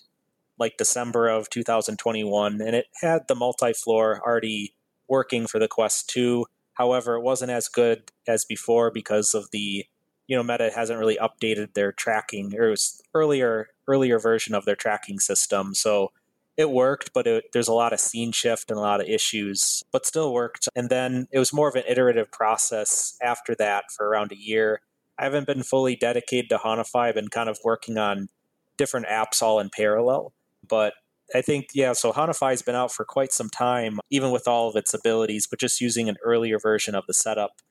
like 0.57 0.77
December 0.77 1.27
of 1.27 1.49
2021, 1.49 2.61
and 2.61 2.73
it 2.73 2.85
had 3.01 3.27
the 3.27 3.35
multi 3.35 3.73
floor 3.73 4.21
already 4.25 4.75
working 5.09 5.45
for 5.45 5.59
the 5.59 5.67
Quest 5.67 6.09
2. 6.09 6.45
However, 6.81 7.13
it 7.13 7.21
wasn't 7.21 7.51
as 7.51 7.67
good 7.67 8.11
as 8.27 8.43
before 8.43 8.89
because 8.89 9.35
of 9.35 9.51
the 9.51 9.85
you 10.25 10.35
know 10.35 10.41
Meta 10.41 10.71
hasn't 10.73 10.97
really 10.97 11.17
updated 11.17 11.75
their 11.75 11.91
tracking. 11.91 12.55
Or 12.57 12.69
it 12.69 12.71
was 12.71 13.03
earlier 13.13 13.67
earlier 13.87 14.17
version 14.17 14.55
of 14.55 14.65
their 14.65 14.75
tracking 14.75 15.19
system, 15.19 15.75
so 15.75 16.11
it 16.57 16.71
worked, 16.71 17.13
but 17.13 17.27
it, 17.27 17.43
there's 17.53 17.67
a 17.67 17.73
lot 17.73 17.93
of 17.93 17.99
scene 17.99 18.31
shift 18.31 18.71
and 18.71 18.79
a 18.79 18.81
lot 18.81 18.99
of 18.99 19.07
issues, 19.07 19.83
but 19.91 20.07
still 20.07 20.33
worked. 20.33 20.67
And 20.75 20.89
then 20.89 21.27
it 21.31 21.37
was 21.37 21.53
more 21.53 21.69
of 21.69 21.75
an 21.75 21.83
iterative 21.87 22.31
process 22.31 23.15
after 23.21 23.53
that 23.55 23.85
for 23.95 24.07
around 24.07 24.31
a 24.31 24.37
year. 24.37 24.81
I 25.19 25.25
haven't 25.25 25.45
been 25.45 25.61
fully 25.61 25.95
dedicated 25.95 26.49
to 26.49 26.57
Hauntify. 26.57 27.09
I've 27.09 27.15
been 27.15 27.27
kind 27.27 27.47
of 27.47 27.59
working 27.63 27.99
on 27.99 28.27
different 28.75 29.05
apps 29.05 29.43
all 29.43 29.59
in 29.59 29.69
parallel. 29.69 30.33
But 30.67 30.93
I 31.33 31.41
think, 31.41 31.69
yeah, 31.73 31.93
so 31.93 32.11
Hauntify 32.11 32.49
has 32.49 32.61
been 32.61 32.75
out 32.75 32.91
for 32.91 33.05
quite 33.05 33.31
some 33.31 33.49
time, 33.49 33.99
even 34.09 34.31
with 34.31 34.47
all 34.47 34.69
of 34.69 34.75
its 34.75 34.93
abilities, 34.93 35.47
but 35.47 35.59
just 35.59 35.79
using 35.79 36.09
an 36.09 36.17
earlier 36.23 36.59
version 36.59 36.93
of 36.95 37.05
the 37.07 37.13
setup. 37.13 37.61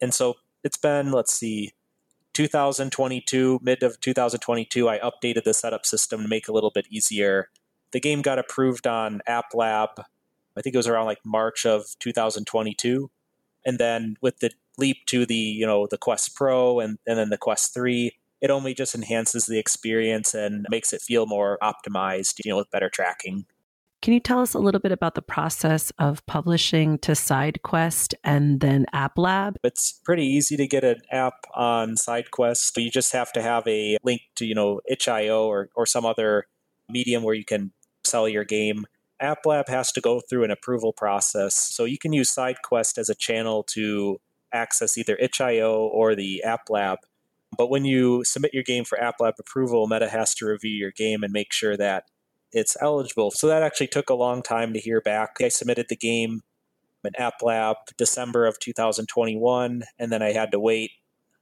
And 0.00 0.12
so 0.12 0.34
it's 0.64 0.76
been, 0.76 1.12
let's 1.12 1.32
see, 1.32 1.72
2022, 2.32 3.60
mid 3.62 3.82
of 3.82 4.00
2022, 4.00 4.88
I 4.88 4.98
updated 4.98 5.44
the 5.44 5.54
setup 5.54 5.86
system 5.86 6.22
to 6.22 6.28
make 6.28 6.44
it 6.44 6.50
a 6.50 6.52
little 6.52 6.72
bit 6.72 6.86
easier 6.90 7.48
the 7.94 8.00
game 8.00 8.22
got 8.22 8.40
approved 8.40 8.86
on 8.88 9.22
App 9.26 9.54
Lab. 9.54 9.90
I 10.56 10.60
think 10.60 10.74
it 10.74 10.78
was 10.78 10.88
around 10.88 11.06
like 11.06 11.24
March 11.24 11.64
of 11.64 11.86
2022, 12.00 13.08
and 13.64 13.78
then 13.78 14.16
with 14.20 14.40
the 14.40 14.50
leap 14.76 15.06
to 15.06 15.24
the 15.24 15.34
you 15.34 15.64
know 15.64 15.86
the 15.86 15.96
Quest 15.96 16.34
Pro 16.34 16.80
and 16.80 16.98
and 17.06 17.16
then 17.16 17.30
the 17.30 17.38
Quest 17.38 17.72
Three, 17.72 18.16
it 18.44 18.50
only 18.50 18.74
just 18.74 18.94
enhances 18.94 19.46
the 19.46 19.58
experience 19.58 20.34
and 20.34 20.66
makes 20.68 20.92
it 20.92 21.00
feel 21.00 21.24
more 21.24 21.56
optimized, 21.62 22.44
you 22.44 22.50
know, 22.50 22.58
with 22.58 22.70
better 22.70 22.90
tracking. 22.90 23.46
Can 24.02 24.12
you 24.12 24.20
tell 24.20 24.40
us 24.40 24.52
a 24.52 24.58
little 24.58 24.82
bit 24.82 24.92
about 24.92 25.14
the 25.14 25.22
process 25.22 25.90
of 25.98 26.24
publishing 26.26 26.98
to 26.98 27.12
SideQuest 27.12 28.12
and 28.22 28.60
then 28.60 28.84
App 28.92 29.16
Lab? 29.16 29.56
It's 29.64 29.98
pretty 30.04 30.26
easy 30.26 30.58
to 30.58 30.66
get 30.66 30.84
an 30.84 31.00
app 31.10 31.46
on 31.54 31.94
SideQuest. 31.94 32.76
You 32.76 32.90
just 32.90 33.14
have 33.14 33.32
to 33.32 33.40
have 33.40 33.66
a 33.66 33.96
link 34.04 34.20
to, 34.36 34.44
you 34.44 34.54
know, 34.54 34.82
itch.io 34.86 35.46
or, 35.46 35.70
or 35.74 35.86
some 35.86 36.04
other 36.04 36.44
medium 36.90 37.22
where 37.22 37.34
you 37.34 37.46
can 37.46 37.72
sell 38.04 38.28
your 38.28 38.44
game, 38.44 38.84
App 39.20 39.46
Lab 39.46 39.68
has 39.68 39.90
to 39.92 40.02
go 40.02 40.20
through 40.20 40.44
an 40.44 40.50
approval 40.50 40.92
process. 40.92 41.54
So 41.54 41.86
you 41.86 41.96
can 41.96 42.12
use 42.12 42.30
SideQuest 42.30 42.98
as 42.98 43.08
a 43.08 43.14
channel 43.14 43.62
to 43.68 44.20
access 44.52 44.98
either 44.98 45.16
itch.io 45.16 45.74
or 45.74 46.14
the 46.14 46.44
AppLab. 46.46 46.98
But 47.56 47.70
when 47.70 47.84
you 47.84 48.24
submit 48.24 48.54
your 48.54 48.62
game 48.62 48.84
for 48.84 49.00
App 49.00 49.16
Lab 49.20 49.34
approval, 49.38 49.86
Meta 49.86 50.08
has 50.08 50.34
to 50.36 50.46
review 50.46 50.72
your 50.72 50.92
game 50.92 51.22
and 51.22 51.32
make 51.32 51.52
sure 51.52 51.76
that 51.76 52.04
it's 52.52 52.76
eligible. 52.80 53.30
So 53.30 53.46
that 53.48 53.62
actually 53.62 53.88
took 53.88 54.10
a 54.10 54.14
long 54.14 54.42
time 54.42 54.72
to 54.72 54.80
hear 54.80 55.00
back. 55.00 55.36
I 55.40 55.48
submitted 55.48 55.86
the 55.88 55.96
game 55.96 56.42
in 57.04 57.12
AppLab 57.12 57.74
December 57.96 58.46
of 58.46 58.58
2021, 58.58 59.82
and 59.98 60.12
then 60.12 60.22
I 60.22 60.32
had 60.32 60.52
to 60.52 60.60
wait, 60.60 60.92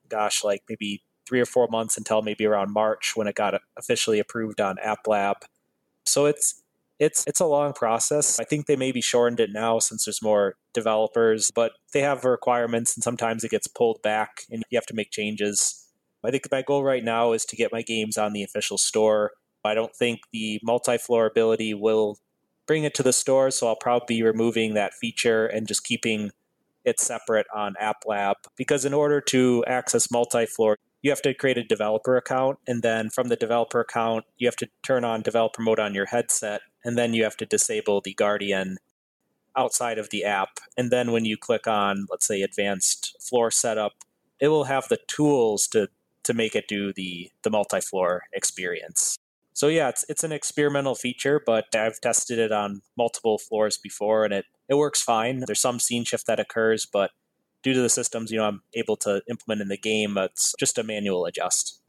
gosh, 0.09 0.43
like 0.43 0.63
maybe 0.69 1.03
three 1.29 1.41
or 1.41 1.47
four 1.47 1.69
months 1.71 1.97
until 1.97 2.23
maybe 2.23 2.45
around 2.47 2.73
March 2.73 3.13
when 3.15 3.29
it 3.29 3.35
got 3.35 3.55
officially 3.77 4.19
approved 4.19 4.61
on 4.61 4.79
App 4.81 5.07
Lab. 5.07 5.37
So 6.05 6.27
it's 6.27 6.63
it's 6.99 7.25
it's 7.27 7.41
a 7.41 7.47
long 7.47 7.73
process. 7.73 8.39
I 8.39 8.45
think 8.45 8.67
they 8.67 8.77
maybe 8.77 9.01
shortened 9.01 9.41
it 9.41 9.51
now 9.53 9.79
since 9.79 10.05
there's 10.05 10.23
more 10.23 10.57
developers, 10.73 11.51
but 11.51 11.73
they 11.93 12.01
have 12.01 12.25
requirements 12.25 12.97
and 12.97 13.03
sometimes 13.03 13.45
it 13.45 13.51
gets 13.51 13.67
pulled 13.67 14.03
back 14.03 14.43
and 14.51 14.63
you 14.71 14.77
have 14.77 14.87
to 14.87 14.95
make 14.95 15.11
changes. 15.11 15.82
I 16.25 16.31
think 16.31 16.47
my 16.51 16.63
goal 16.63 16.85
right 16.85 17.03
now 17.03 17.33
is 17.33 17.45
to 17.47 17.57
get 17.57 17.73
my 17.73 17.83
games 17.83 18.17
on 18.17 18.33
the 18.33 18.43
official 18.43 18.79
store. 18.79 19.33
I 19.65 19.75
don't 19.75 19.95
think 19.95 20.21
the 20.33 20.61
multi-floor 20.63 21.27
ability 21.27 21.75
will 21.75 22.19
bring 22.67 22.85
it 22.85 22.95
to 22.95 23.03
the 23.03 23.13
store, 23.13 23.51
so 23.51 23.67
I'll 23.67 23.77
probably 23.77 24.17
be 24.17 24.23
removing 24.23 24.75
that 24.75 24.95
feature 24.95 25.47
and 25.47 25.67
just 25.67 25.85
keeping 25.85 26.31
it 26.85 27.01
separate 27.01 27.47
on 27.55 27.75
App 27.79 27.99
Lab 28.07 28.37
because 28.57 28.85
in 28.85 28.95
order 28.95 29.21
to 29.21 29.65
access 29.67 30.11
multi-floor, 30.11 30.79
you 31.03 31.11
have 31.11 31.23
to 31.23 31.35
create 31.35 31.59
a 31.59 31.65
developer 31.65 32.17
account 32.17 32.59
and 32.67 32.83
then 32.83 33.11
from 33.11 33.29
the 33.29 33.37
developer 33.37 33.81
account 33.81 34.25
you 34.39 34.47
have 34.47 34.57
to 34.57 34.69
turn 34.83 35.05
on 35.05 35.21
developer 35.21 35.61
mode 35.61 35.81
on 35.81 35.95
your 35.95 36.07
headset 36.07 36.63
and 36.85 36.97
then 36.97 37.13
you 37.13 37.25
have 37.25 37.37
to 37.37 37.47
disable 37.47 38.01
the 38.01 38.15
guardian 38.15 38.79
outside 39.57 39.99
of 39.99 40.11
the 40.11 40.25
app 40.25 40.61
and 40.77 40.91
then 40.91 41.13
when 41.13 41.25
you 41.25 41.37
click 41.37 41.67
on 41.67 42.07
let's 42.09 42.27
say 42.27 42.41
advanced 42.41 43.17
floor 43.21 43.51
setup 43.51 43.93
it 44.41 44.49
will 44.49 44.65
have 44.65 44.89
the 44.89 44.99
tools 45.09 45.67
to 45.67 45.89
to 46.25 46.35
make 46.35 46.55
it 46.55 46.69
do 46.69 46.93
the 46.93 47.31
the 47.43 47.51
multi-floor 47.51 48.23
experience 48.33 49.19
so 49.53 49.69
yeah 49.69 49.89
it's 49.89 50.05
it's 50.09 50.25
an 50.25 50.33
experimental 50.33 50.95
feature 50.95 51.41
but 51.45 51.75
i've 51.75 52.01
tested 52.01 52.39
it 52.39 52.53
on 52.53 52.83
multiple 52.97 53.39
floors 53.39 53.79
before 53.79 54.25
and 54.25 54.33
it 54.33 54.47
it 54.69 54.75
works 54.75 55.03
fine 55.03 55.43
there's 55.47 55.61
some 55.61 55.79
scene 55.79 56.05
shift 56.05 56.27
that 56.27 56.41
occurs 56.41 56.87
but 56.87 57.11
due 57.63 57.73
to 57.73 57.81
the 57.81 57.89
systems 57.89 58.31
you 58.31 58.39
know 58.39 58.45
I'm 58.45 58.63
able 58.75 58.97
to 58.99 59.23
implement 59.29 59.61
in 59.61 59.69
the 59.69 59.77
game, 59.77 60.19
it's 60.19 60.55
just 60.59 60.79
a 60.79 60.83
manual 60.83 61.27
adjust. 61.27 61.81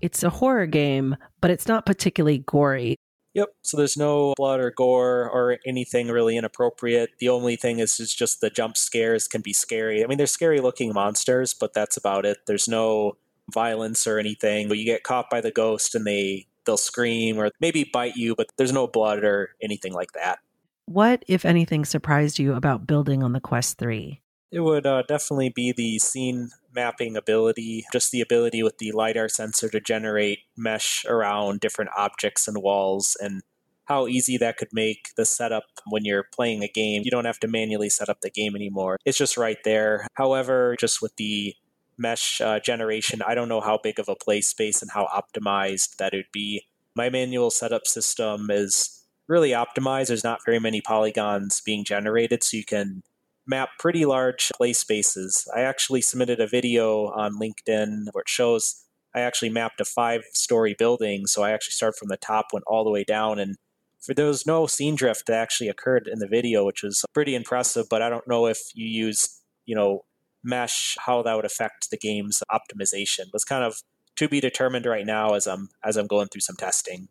It's 0.00 0.22
a 0.22 0.30
horror 0.30 0.66
game, 0.66 1.16
but 1.40 1.50
it's 1.50 1.68
not 1.68 1.86
particularly 1.86 2.38
gory. 2.38 2.96
Yep. 3.34 3.48
So 3.62 3.76
there's 3.76 3.96
no 3.96 4.34
blood 4.36 4.60
or 4.60 4.70
gore 4.70 5.28
or 5.30 5.58
anything 5.66 6.08
really 6.08 6.36
inappropriate. 6.36 7.10
The 7.18 7.30
only 7.30 7.56
thing 7.56 7.78
is, 7.78 7.98
is 7.98 8.12
just 8.12 8.40
the 8.40 8.50
jump 8.50 8.76
scares 8.76 9.26
can 9.26 9.40
be 9.40 9.54
scary. 9.54 10.04
I 10.04 10.06
mean, 10.06 10.18
they're 10.18 10.26
scary 10.26 10.60
looking 10.60 10.92
monsters, 10.92 11.54
but 11.54 11.72
that's 11.72 11.96
about 11.96 12.26
it. 12.26 12.38
There's 12.46 12.68
no 12.68 13.16
violence 13.50 14.06
or 14.06 14.18
anything. 14.18 14.68
But 14.68 14.78
You 14.78 14.84
get 14.84 15.02
caught 15.02 15.30
by 15.30 15.40
the 15.40 15.50
ghost 15.50 15.94
and 15.94 16.06
they 16.06 16.46
they'll 16.64 16.76
scream 16.76 17.38
or 17.38 17.50
maybe 17.60 17.88
bite 17.90 18.16
you, 18.16 18.34
but 18.36 18.48
there's 18.56 18.72
no 18.72 18.86
blood 18.86 19.24
or 19.24 19.50
anything 19.62 19.92
like 19.92 20.12
that. 20.12 20.38
What, 20.86 21.24
if 21.26 21.44
anything, 21.44 21.84
surprised 21.84 22.38
you 22.38 22.54
about 22.54 22.86
building 22.86 23.22
on 23.22 23.32
the 23.32 23.40
Quest 23.40 23.78
3? 23.78 24.20
It 24.50 24.60
would 24.60 24.86
uh, 24.86 25.02
definitely 25.08 25.48
be 25.48 25.72
the 25.72 25.98
scene 25.98 26.50
mapping 26.74 27.16
ability, 27.16 27.84
just 27.92 28.10
the 28.10 28.20
ability 28.20 28.62
with 28.62 28.78
the 28.78 28.92
LiDAR 28.92 29.28
sensor 29.28 29.68
to 29.70 29.80
generate 29.80 30.40
mesh 30.56 31.04
around 31.08 31.60
different 31.60 31.90
objects 31.96 32.48
and 32.48 32.62
walls, 32.62 33.16
and 33.20 33.42
how 33.86 34.06
easy 34.06 34.36
that 34.38 34.56
could 34.56 34.72
make 34.72 35.08
the 35.16 35.24
setup 35.24 35.64
when 35.90 36.04
you're 36.04 36.26
playing 36.34 36.62
a 36.62 36.68
game. 36.68 37.02
You 37.04 37.10
don't 37.10 37.24
have 37.24 37.40
to 37.40 37.48
manually 37.48 37.90
set 37.90 38.08
up 38.08 38.20
the 38.20 38.30
game 38.30 38.54
anymore, 38.54 38.98
it's 39.04 39.18
just 39.18 39.36
right 39.36 39.58
there. 39.64 40.06
However, 40.14 40.76
just 40.78 41.02
with 41.02 41.16
the 41.16 41.54
mesh 41.98 42.40
uh, 42.40 42.60
generation, 42.60 43.22
I 43.26 43.34
don't 43.34 43.48
know 43.48 43.60
how 43.60 43.78
big 43.82 43.98
of 43.98 44.08
a 44.08 44.16
play 44.16 44.40
space 44.40 44.82
and 44.82 44.90
how 44.90 45.06
optimized 45.06 45.96
that 45.96 46.12
would 46.12 46.32
be. 46.32 46.62
My 46.94 47.08
manual 47.08 47.50
setup 47.50 47.86
system 47.86 48.50
is 48.50 49.04
really 49.28 49.50
optimized. 49.50 50.08
There's 50.08 50.24
not 50.24 50.44
very 50.44 50.58
many 50.58 50.80
polygons 50.80 51.60
being 51.64 51.84
generated, 51.84 52.42
so 52.44 52.56
you 52.56 52.64
can 52.64 53.02
map 53.46 53.70
pretty 53.78 54.04
large 54.04 54.50
play 54.56 54.72
spaces. 54.72 55.48
I 55.54 55.60
actually 55.60 56.02
submitted 56.02 56.40
a 56.40 56.46
video 56.46 57.06
on 57.08 57.38
LinkedIn 57.38 58.06
where 58.12 58.22
it 58.22 58.28
shows 58.28 58.84
I 59.14 59.20
actually 59.20 59.50
mapped 59.50 59.80
a 59.80 59.84
five 59.84 60.22
story 60.32 60.74
building. 60.78 61.26
So 61.26 61.42
I 61.42 61.50
actually 61.50 61.72
started 61.72 61.98
from 61.98 62.08
the 62.08 62.16
top, 62.16 62.46
went 62.52 62.64
all 62.66 62.84
the 62.84 62.90
way 62.90 63.04
down, 63.04 63.38
and 63.38 63.56
for 64.00 64.14
there 64.14 64.26
was 64.26 64.46
no 64.46 64.66
scene 64.66 64.94
drift 64.94 65.26
that 65.26 65.36
actually 65.36 65.68
occurred 65.68 66.08
in 66.10 66.18
the 66.18 66.26
video, 66.26 66.64
which 66.64 66.82
was 66.82 67.04
pretty 67.12 67.34
impressive. 67.34 67.86
But 67.88 68.02
I 68.02 68.08
don't 68.08 68.26
know 68.26 68.46
if 68.46 68.58
you 68.74 68.86
use, 68.86 69.40
you 69.66 69.74
know, 69.74 70.04
mesh, 70.42 70.96
how 71.04 71.22
that 71.22 71.34
would 71.36 71.44
affect 71.44 71.90
the 71.90 71.98
game's 71.98 72.42
optimization. 72.50 73.26
It's 73.32 73.44
kind 73.44 73.64
of 73.64 73.82
to 74.16 74.28
be 74.28 74.40
determined 74.40 74.86
right 74.86 75.06
now 75.06 75.34
as 75.34 75.46
I'm 75.46 75.68
as 75.84 75.96
I'm 75.96 76.06
going 76.06 76.28
through 76.28 76.40
some 76.40 76.56
testing. 76.56 77.08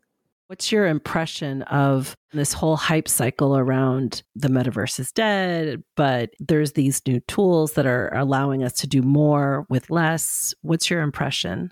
What's 0.51 0.69
your 0.69 0.85
impression 0.85 1.61
of 1.61 2.13
this 2.33 2.51
whole 2.51 2.75
hype 2.75 3.07
cycle 3.07 3.57
around 3.57 4.21
the 4.35 4.49
metaverse 4.49 4.99
is 4.99 5.09
dead, 5.13 5.81
but 5.95 6.31
there's 6.41 6.73
these 6.73 7.01
new 7.07 7.21
tools 7.21 7.71
that 7.75 7.85
are 7.85 8.13
allowing 8.13 8.61
us 8.61 8.73
to 8.81 8.87
do 8.87 9.01
more 9.01 9.65
with 9.69 9.89
less? 9.89 10.53
What's 10.61 10.89
your 10.89 11.03
impression? 11.03 11.71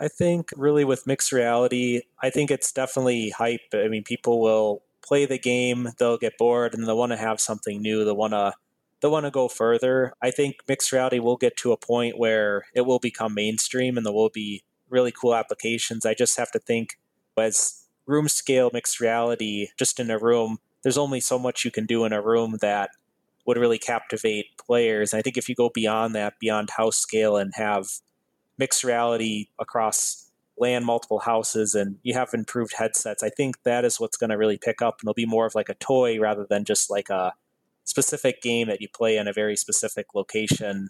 I 0.00 0.08
think 0.08 0.50
really 0.56 0.84
with 0.84 1.06
mixed 1.06 1.30
reality, 1.30 2.00
I 2.20 2.30
think 2.30 2.50
it's 2.50 2.72
definitely 2.72 3.30
hype. 3.30 3.60
I 3.72 3.86
mean, 3.86 4.02
people 4.02 4.40
will 4.40 4.82
play 5.00 5.24
the 5.24 5.38
game, 5.38 5.90
they'll 6.00 6.18
get 6.18 6.38
bored, 6.38 6.74
and 6.74 6.88
they'll 6.88 6.98
want 6.98 7.12
to 7.12 7.18
have 7.18 7.38
something 7.38 7.80
new. 7.80 8.04
They'll 8.04 8.16
want 8.16 8.32
to 8.32 8.52
they'll 9.00 9.12
want 9.12 9.26
to 9.26 9.30
go 9.30 9.46
further. 9.46 10.12
I 10.20 10.32
think 10.32 10.56
mixed 10.66 10.90
reality 10.90 11.20
will 11.20 11.36
get 11.36 11.56
to 11.58 11.70
a 11.70 11.76
point 11.76 12.18
where 12.18 12.64
it 12.74 12.80
will 12.80 12.98
become 12.98 13.34
mainstream 13.34 13.96
and 13.96 14.04
there 14.04 14.12
will 14.12 14.28
be 14.28 14.64
really 14.90 15.12
cool 15.12 15.36
applications. 15.36 16.04
I 16.04 16.14
just 16.14 16.36
have 16.36 16.50
to 16.50 16.58
think 16.58 16.98
as 17.36 17.87
room 18.08 18.26
scale 18.26 18.70
mixed 18.72 18.98
reality, 18.98 19.68
just 19.78 20.00
in 20.00 20.10
a 20.10 20.18
room, 20.18 20.58
there's 20.82 20.98
only 20.98 21.20
so 21.20 21.38
much 21.38 21.64
you 21.64 21.70
can 21.70 21.86
do 21.86 22.04
in 22.04 22.12
a 22.12 22.22
room 22.22 22.56
that 22.60 22.90
would 23.46 23.58
really 23.58 23.78
captivate 23.78 24.56
players. 24.58 25.12
And 25.12 25.18
I 25.18 25.22
think 25.22 25.36
if 25.36 25.48
you 25.48 25.54
go 25.54 25.70
beyond 25.72 26.14
that, 26.14 26.40
beyond 26.40 26.70
house 26.70 26.96
scale, 26.96 27.36
and 27.36 27.52
have 27.54 27.86
mixed 28.56 28.82
reality 28.82 29.46
across 29.58 30.30
land 30.58 30.84
multiple 30.84 31.20
houses 31.20 31.74
and 31.74 31.98
you 32.02 32.14
have 32.14 32.34
improved 32.34 32.74
headsets, 32.76 33.22
I 33.22 33.28
think 33.28 33.62
that 33.62 33.84
is 33.84 34.00
what's 34.00 34.16
going 34.16 34.30
to 34.30 34.36
really 34.36 34.58
pick 34.58 34.82
up 34.82 34.96
and 35.00 35.06
it'll 35.06 35.14
be 35.14 35.26
more 35.26 35.46
of 35.46 35.54
like 35.54 35.68
a 35.68 35.74
toy 35.74 36.18
rather 36.18 36.46
than 36.48 36.64
just 36.64 36.90
like 36.90 37.10
a 37.10 37.32
specific 37.84 38.42
game 38.42 38.68
that 38.68 38.80
you 38.80 38.88
play 38.88 39.16
in 39.16 39.28
a 39.28 39.32
very 39.32 39.56
specific 39.56 40.14
location. 40.14 40.88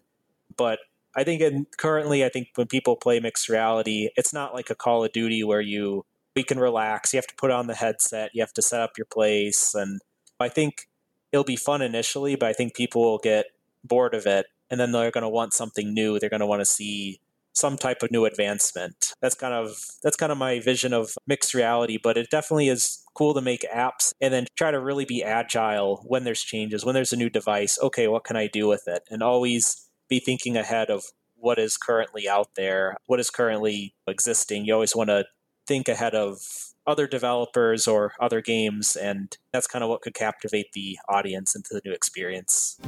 But 0.56 0.78
I 1.14 1.24
think 1.24 1.42
in, 1.42 1.66
currently, 1.76 2.24
I 2.24 2.28
think 2.28 2.48
when 2.54 2.66
people 2.66 2.96
play 2.96 3.20
mixed 3.20 3.48
reality, 3.48 4.08
it's 4.16 4.32
not 4.32 4.54
like 4.54 4.70
a 4.70 4.74
Call 4.74 5.04
of 5.04 5.12
Duty 5.12 5.44
where 5.44 5.60
you 5.60 6.04
we 6.38 6.44
can 6.44 6.60
relax. 6.60 7.12
You 7.12 7.16
have 7.16 7.26
to 7.26 7.34
put 7.34 7.50
on 7.50 7.66
the 7.66 7.74
headset, 7.74 8.30
you 8.32 8.40
have 8.42 8.52
to 8.52 8.62
set 8.62 8.80
up 8.80 8.96
your 8.96 9.06
place, 9.06 9.74
and 9.74 10.00
I 10.38 10.48
think 10.48 10.86
it'll 11.32 11.42
be 11.42 11.56
fun 11.56 11.82
initially, 11.82 12.36
but 12.36 12.48
I 12.48 12.52
think 12.52 12.76
people 12.76 13.02
will 13.02 13.18
get 13.18 13.46
bored 13.82 14.14
of 14.14 14.24
it, 14.24 14.46
and 14.70 14.78
then 14.78 14.92
they're 14.92 15.10
going 15.10 15.22
to 15.22 15.28
want 15.28 15.52
something 15.52 15.92
new. 15.92 16.20
They're 16.20 16.30
going 16.30 16.38
to 16.38 16.46
want 16.46 16.60
to 16.60 16.64
see 16.64 17.18
some 17.54 17.76
type 17.76 18.04
of 18.04 18.12
new 18.12 18.24
advancement. 18.24 19.14
That's 19.20 19.34
kind 19.34 19.52
of 19.52 19.80
that's 20.04 20.14
kind 20.14 20.30
of 20.30 20.38
my 20.38 20.60
vision 20.60 20.92
of 20.92 21.16
mixed 21.26 21.54
reality, 21.54 21.98
but 22.00 22.16
it 22.16 22.30
definitely 22.30 22.68
is 22.68 23.02
cool 23.14 23.34
to 23.34 23.40
make 23.40 23.66
apps 23.74 24.12
and 24.20 24.32
then 24.32 24.46
try 24.54 24.70
to 24.70 24.78
really 24.78 25.04
be 25.04 25.24
agile 25.24 26.04
when 26.06 26.22
there's 26.22 26.42
changes, 26.42 26.84
when 26.84 26.94
there's 26.94 27.12
a 27.12 27.16
new 27.16 27.28
device. 27.28 27.80
Okay, 27.82 28.06
what 28.06 28.22
can 28.22 28.36
I 28.36 28.46
do 28.46 28.68
with 28.68 28.84
it? 28.86 29.02
And 29.10 29.24
always 29.24 29.88
be 30.08 30.20
thinking 30.20 30.56
ahead 30.56 30.88
of 30.88 31.02
what 31.34 31.58
is 31.58 31.76
currently 31.76 32.28
out 32.28 32.50
there, 32.54 32.96
what 33.06 33.18
is 33.18 33.28
currently 33.28 33.92
existing. 34.06 34.66
You 34.66 34.74
always 34.74 34.94
want 34.94 35.10
to 35.10 35.24
think 35.68 35.86
ahead 35.86 36.14
of 36.14 36.40
other 36.86 37.06
developers 37.06 37.86
or 37.86 38.14
other 38.18 38.40
games, 38.40 38.96
and 38.96 39.36
that's 39.52 39.66
kind 39.66 39.84
of 39.84 39.90
what 39.90 40.00
could 40.00 40.14
captivate 40.14 40.72
the 40.72 40.98
audience 41.08 41.54
into 41.54 41.68
the 41.72 41.82
new 41.84 41.92
experience. 41.92 42.78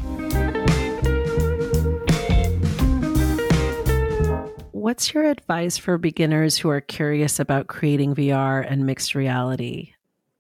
What's 4.73 5.13
your 5.13 5.25
advice 5.25 5.77
for 5.77 5.99
beginners 5.99 6.57
who 6.57 6.71
are 6.71 6.81
curious 6.81 7.39
about 7.39 7.67
creating 7.67 8.15
VR 8.15 8.67
and 8.67 8.87
mixed 8.87 9.15
reality? 9.15 9.93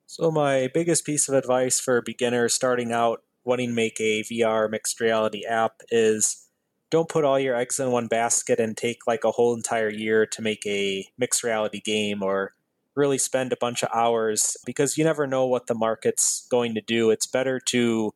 So, 0.07 0.31
my 0.31 0.71
biggest 0.73 1.05
piece 1.05 1.29
of 1.29 1.35
advice 1.35 1.79
for 1.79 2.01
beginners 2.01 2.55
starting 2.55 2.91
out 2.91 3.23
wanting 3.45 3.69
to 3.69 3.75
make 3.75 4.01
a 4.01 4.23
VR 4.23 4.71
mixed 4.71 4.99
reality 4.99 5.45
app 5.45 5.83
is 5.91 6.47
don't 6.91 7.09
put 7.09 7.25
all 7.25 7.39
your 7.39 7.57
eggs 7.57 7.79
in 7.79 7.91
one 7.91 8.09
basket 8.09 8.59
and 8.59 8.77
take 8.77 9.07
like 9.07 9.25
a 9.25 9.31
whole 9.31 9.55
entire 9.55 9.91
year 9.91 10.27
to 10.27 10.43
make 10.43 10.67
a 10.67 11.07
mixed 11.17 11.45
reality 11.45 11.81
game 11.81 12.23
or 12.23 12.53
really 12.97 13.19
spend 13.19 13.53
a 13.53 13.57
bunch 13.57 13.83
of 13.83 13.89
hours 13.95 14.57
because 14.67 14.99
you 14.99 15.05
never 15.05 15.27
know 15.27 15.47
what 15.47 15.69
the 15.69 15.75
market's 15.75 16.47
going 16.51 16.75
to 16.75 16.81
do. 16.81 17.11
It's 17.11 17.27
better 17.27 17.61
to 17.67 18.13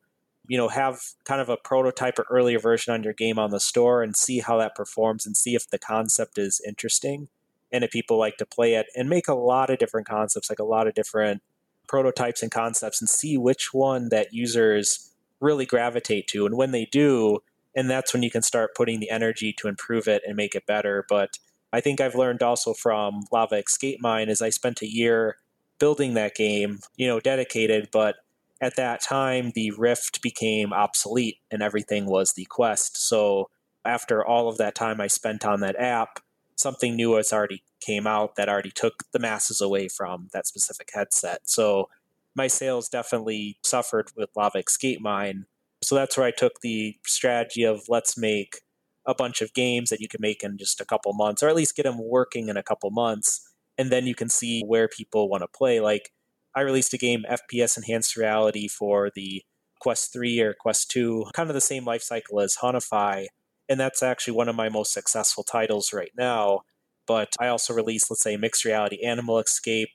you 0.47 0.57
know 0.57 0.67
have 0.67 1.01
kind 1.23 1.41
of 1.41 1.49
a 1.49 1.57
prototype 1.57 2.19
or 2.19 2.25
earlier 2.29 2.59
version 2.59 2.93
on 2.93 3.03
your 3.03 3.13
game 3.13 3.39
on 3.39 3.51
the 3.51 3.59
store 3.59 4.03
and 4.03 4.15
see 4.15 4.39
how 4.39 4.57
that 4.57 4.75
performs 4.75 5.25
and 5.25 5.35
see 5.35 5.55
if 5.55 5.69
the 5.69 5.79
concept 5.79 6.37
is 6.37 6.61
interesting 6.67 7.27
and 7.71 7.83
if 7.83 7.91
people 7.91 8.17
like 8.17 8.37
to 8.37 8.45
play 8.45 8.75
it 8.75 8.87
and 8.95 9.09
make 9.09 9.27
a 9.27 9.33
lot 9.33 9.69
of 9.69 9.79
different 9.79 10.07
concepts 10.07 10.49
like 10.49 10.59
a 10.59 10.63
lot 10.63 10.87
of 10.87 10.93
different 10.93 11.41
prototypes 11.87 12.41
and 12.41 12.51
concepts 12.51 13.01
and 13.01 13.09
see 13.09 13.37
which 13.37 13.73
one 13.73 14.09
that 14.09 14.33
users 14.33 15.11
really 15.39 15.65
gravitate 15.65 16.27
to 16.27 16.45
and 16.45 16.55
when 16.55 16.71
they 16.71 16.85
do 16.85 17.39
and 17.75 17.89
that's 17.89 18.13
when 18.13 18.23
you 18.23 18.31
can 18.31 18.41
start 18.41 18.75
putting 18.75 18.99
the 18.99 19.09
energy 19.09 19.53
to 19.53 19.67
improve 19.67 20.07
it 20.07 20.21
and 20.25 20.35
make 20.35 20.55
it 20.55 20.65
better 20.65 21.05
but 21.09 21.39
i 21.73 21.79
think 21.79 21.99
i've 21.99 22.15
learned 22.15 22.43
also 22.43 22.73
from 22.73 23.25
lava 23.31 23.55
escape 23.55 23.99
mine 24.01 24.29
is 24.29 24.41
i 24.41 24.49
spent 24.49 24.81
a 24.81 24.91
year 24.91 25.37
building 25.79 26.13
that 26.13 26.35
game 26.35 26.79
you 26.95 27.07
know 27.07 27.19
dedicated 27.19 27.89
but 27.91 28.15
at 28.61 28.75
that 28.77 29.01
time, 29.01 29.51
the 29.53 29.71
Rift 29.71 30.21
became 30.21 30.73
obsolete 30.73 31.39
and 31.51 31.61
everything 31.61 32.05
was 32.05 32.33
the 32.33 32.45
Quest. 32.45 32.97
So 32.97 33.49
after 33.83 34.25
all 34.25 34.47
of 34.47 34.57
that 34.57 34.75
time 34.75 35.01
I 35.01 35.07
spent 35.07 35.45
on 35.45 35.59
that 35.59 35.79
app, 35.79 36.19
something 36.55 36.95
new 36.95 37.15
has 37.15 37.33
already 37.33 37.63
came 37.81 38.07
out 38.07 38.35
that 38.35 38.49
already 38.49 38.71
took 38.71 39.03
the 39.11 39.19
masses 39.19 39.61
away 39.61 39.89
from 39.89 40.29
that 40.33 40.47
specific 40.47 40.89
headset. 40.93 41.41
So 41.43 41.89
my 42.33 42.47
sales 42.47 42.89
definitely 42.89 43.57
suffered 43.61 44.11
with 44.15 44.29
Lava 44.35 44.59
Escape 44.59 45.01
Mine. 45.01 45.45
So 45.85 45.95
that's 45.95 46.17
where 46.17 46.25
I 46.25 46.31
took 46.31 46.61
the 46.61 46.97
strategy 47.05 47.63
of 47.63 47.83
let's 47.89 48.17
make 48.17 48.61
a 49.05 49.13
bunch 49.13 49.41
of 49.41 49.53
games 49.53 49.91
that 49.91 50.01
you 50.01 50.07
can 50.07 50.19
make 50.19 50.43
in 50.43 50.57
just 50.57 50.81
a 50.81 50.85
couple 50.85 51.13
months, 51.13 51.43
or 51.43 51.47
at 51.47 51.55
least 51.55 51.75
get 51.75 51.83
them 51.83 51.99
working 51.99 52.49
in 52.49 52.57
a 52.57 52.63
couple 52.63 52.89
months, 52.89 53.47
and 53.77 53.91
then 53.91 54.07
you 54.07 54.15
can 54.15 54.29
see 54.29 54.63
where 54.65 54.87
people 54.87 55.29
want 55.29 55.43
to 55.43 55.47
play. 55.47 55.79
Like 55.79 56.09
I 56.55 56.61
released 56.61 56.93
a 56.93 56.97
game, 56.97 57.23
FPS 57.29 57.77
Enhanced 57.77 58.17
Reality, 58.17 58.67
for 58.67 59.11
the 59.13 59.43
Quest 59.79 60.11
3 60.11 60.39
or 60.39 60.55
Quest 60.59 60.89
2, 60.89 61.25
kind 61.33 61.49
of 61.49 61.53
the 61.53 61.61
same 61.61 61.85
life 61.85 62.01
cycle 62.01 62.39
as 62.39 62.57
Hauntify. 62.61 63.27
And 63.69 63.79
that's 63.79 64.01
actually 64.01 64.35
one 64.35 64.49
of 64.49 64.55
my 64.55 64.69
most 64.69 64.91
successful 64.91 65.43
titles 65.43 65.93
right 65.93 66.11
now. 66.17 66.61
But 67.05 67.29
I 67.39 67.47
also 67.47 67.73
released, 67.73 68.09
let's 68.09 68.23
say, 68.23 68.37
Mixed 68.37 68.65
Reality 68.65 69.03
Animal 69.03 69.37
Escape, 69.37 69.89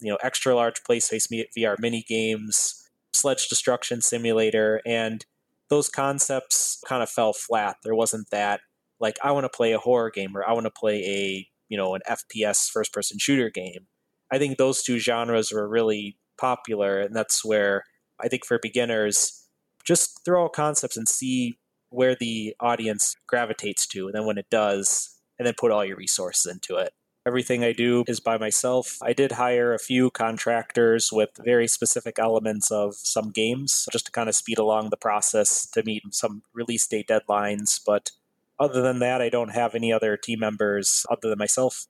you 0.00 0.10
know, 0.10 0.18
extra 0.22 0.54
large 0.54 0.82
play 0.84 1.00
space 1.00 1.26
VR 1.26 1.76
mini 1.78 2.04
games, 2.08 2.85
Sledge 3.12 3.48
Destruction 3.48 4.00
Simulator, 4.00 4.80
and 4.86 5.24
those 5.68 5.88
concepts 5.88 6.80
kind 6.86 7.02
of 7.02 7.10
fell 7.10 7.32
flat. 7.32 7.76
There 7.82 7.94
wasn't 7.94 8.30
that, 8.30 8.60
like, 9.00 9.16
I 9.22 9.32
want 9.32 9.44
to 9.44 9.56
play 9.56 9.72
a 9.72 9.78
horror 9.78 10.10
game 10.10 10.36
or 10.36 10.48
I 10.48 10.52
want 10.52 10.66
to 10.66 10.70
play 10.70 11.02
a, 11.04 11.48
you 11.68 11.76
know, 11.76 11.94
an 11.94 12.02
FPS 12.08 12.70
first 12.70 12.92
person 12.92 13.18
shooter 13.18 13.50
game. 13.50 13.86
I 14.32 14.38
think 14.38 14.56
those 14.56 14.82
two 14.82 14.98
genres 14.98 15.52
were 15.52 15.68
really 15.68 16.18
popular, 16.38 17.00
and 17.00 17.14
that's 17.14 17.44
where 17.44 17.84
I 18.20 18.28
think 18.28 18.44
for 18.44 18.58
beginners, 18.60 19.48
just 19.84 20.20
throw 20.24 20.44
out 20.44 20.52
concepts 20.52 20.96
and 20.96 21.08
see 21.08 21.58
where 21.90 22.16
the 22.16 22.54
audience 22.60 23.14
gravitates 23.28 23.86
to, 23.88 24.06
and 24.06 24.14
then 24.14 24.26
when 24.26 24.38
it 24.38 24.50
does, 24.50 25.16
and 25.38 25.46
then 25.46 25.54
put 25.58 25.70
all 25.70 25.84
your 25.84 25.96
resources 25.96 26.50
into 26.50 26.76
it. 26.76 26.92
Everything 27.26 27.64
I 27.64 27.72
do 27.72 28.04
is 28.06 28.20
by 28.20 28.38
myself. 28.38 28.98
I 29.02 29.12
did 29.12 29.32
hire 29.32 29.74
a 29.74 29.80
few 29.80 30.10
contractors 30.10 31.10
with 31.12 31.30
very 31.44 31.66
specific 31.66 32.20
elements 32.20 32.70
of 32.70 32.94
some 32.94 33.30
games 33.30 33.88
just 33.90 34.06
to 34.06 34.12
kind 34.12 34.28
of 34.28 34.36
speed 34.36 34.58
along 34.58 34.90
the 34.90 34.96
process 34.96 35.66
to 35.70 35.82
meet 35.82 36.02
some 36.12 36.42
release 36.54 36.86
date 36.86 37.08
deadlines. 37.08 37.80
But 37.84 38.12
other 38.60 38.80
than 38.80 39.00
that, 39.00 39.20
I 39.20 39.28
don't 39.28 39.48
have 39.48 39.74
any 39.74 39.92
other 39.92 40.16
team 40.16 40.38
members 40.38 41.04
other 41.10 41.28
than 41.28 41.38
myself. 41.38 41.88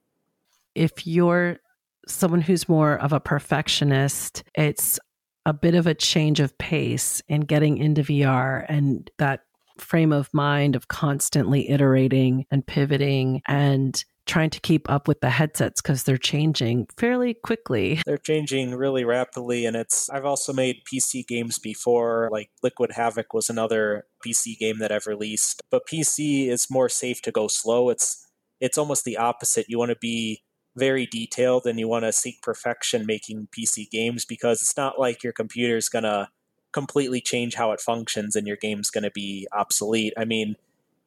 If 0.75 1.07
you're 1.07 1.59
someone 2.09 2.41
who's 2.41 2.69
more 2.69 2.97
of 2.97 3.13
a 3.13 3.21
perfectionist, 3.21 4.43
it's 4.55 4.99
a 5.45 5.53
bit 5.53 5.75
of 5.75 5.87
a 5.87 5.95
change 5.95 6.41
of 6.41 6.57
pace 6.57 7.21
in 7.29 7.43
getting 7.43 7.77
into 7.77 8.03
VR 8.03 8.65
and 8.69 9.11
that 9.19 9.43
frame 9.79 10.13
of 10.13 10.33
mind 10.33 10.75
of 10.75 10.89
constantly 10.89 11.69
iterating 11.69 12.47
and 12.51 12.67
pivoting 12.67 13.43
and 13.47 14.03
trying 14.27 14.51
to 14.51 14.61
keep 14.61 14.91
up 14.91 15.07
with 15.07 15.21
the 15.21 15.31
headsets 15.31 15.81
because 15.81 16.03
they're 16.03 16.17
changing 16.17 16.87
fairly 16.99 17.35
quickly. 17.35 18.01
They're 18.05 18.19
changing 18.19 18.75
really 18.75 19.05
rapidly 19.05 19.65
and 19.67 19.77
it's 19.77 20.11
I've 20.11 20.25
also 20.25 20.53
made 20.53 20.83
PC 20.85 21.27
games 21.27 21.59
before 21.59 22.29
like 22.33 22.51
Liquid 22.63 22.93
Havoc 22.93 23.33
was 23.33 23.49
another 23.49 24.05
PC 24.25 24.59
game 24.59 24.79
that 24.81 24.93
I've 24.93 25.07
released. 25.07 25.63
But 25.71 25.87
PC 25.87 26.49
is 26.49 26.71
more 26.71 26.89
safe 26.89 27.23
to 27.23 27.31
go 27.31 27.49
slow. 27.49 27.89
It's 27.89 28.27
it's 28.61 28.79
almost 28.79 29.05
the 29.05 29.17
opposite. 29.17 29.67
You 29.69 29.79
want 29.79 29.91
to 29.91 29.99
be 30.01 30.43
very 30.77 31.07
detailed 31.07 31.67
and 31.67 31.79
you 31.79 31.89
want 31.89 32.05
to 32.05 32.13
seek 32.13 32.43
perfection 32.43 33.07
making 33.07 33.49
PC 33.57 33.89
games 33.91 34.25
because 34.25 34.61
it's 34.61 34.77
not 34.77 34.99
like 34.99 35.23
your 35.23 35.33
computer 35.33 35.77
is 35.77 35.89
going 35.89 36.05
to 36.05 36.29
completely 36.73 37.21
change 37.21 37.55
how 37.55 37.73
it 37.73 37.81
functions 37.81 38.37
and 38.37 38.47
your 38.47 38.57
game's 38.57 38.91
going 38.91 39.05
to 39.05 39.11
be 39.11 39.47
obsolete. 39.53 40.13
I 40.19 40.27
mean, 40.27 40.57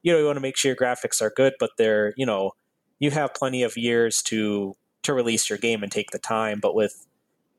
you 0.01 0.11
know, 0.11 0.19
you 0.19 0.25
want 0.25 0.37
to 0.37 0.41
make 0.41 0.57
sure 0.57 0.69
your 0.69 0.75
graphics 0.75 1.21
are 1.21 1.31
good, 1.35 1.53
but 1.59 1.71
they're, 1.77 2.13
you 2.17 2.25
know, 2.25 2.53
you 2.99 3.11
have 3.11 3.33
plenty 3.33 3.63
of 3.63 3.77
years 3.77 4.21
to 4.23 4.75
to 5.03 5.13
release 5.13 5.49
your 5.49 5.57
game 5.57 5.81
and 5.81 5.91
take 5.91 6.11
the 6.11 6.19
time, 6.19 6.59
but 6.59 6.75
with 6.75 7.07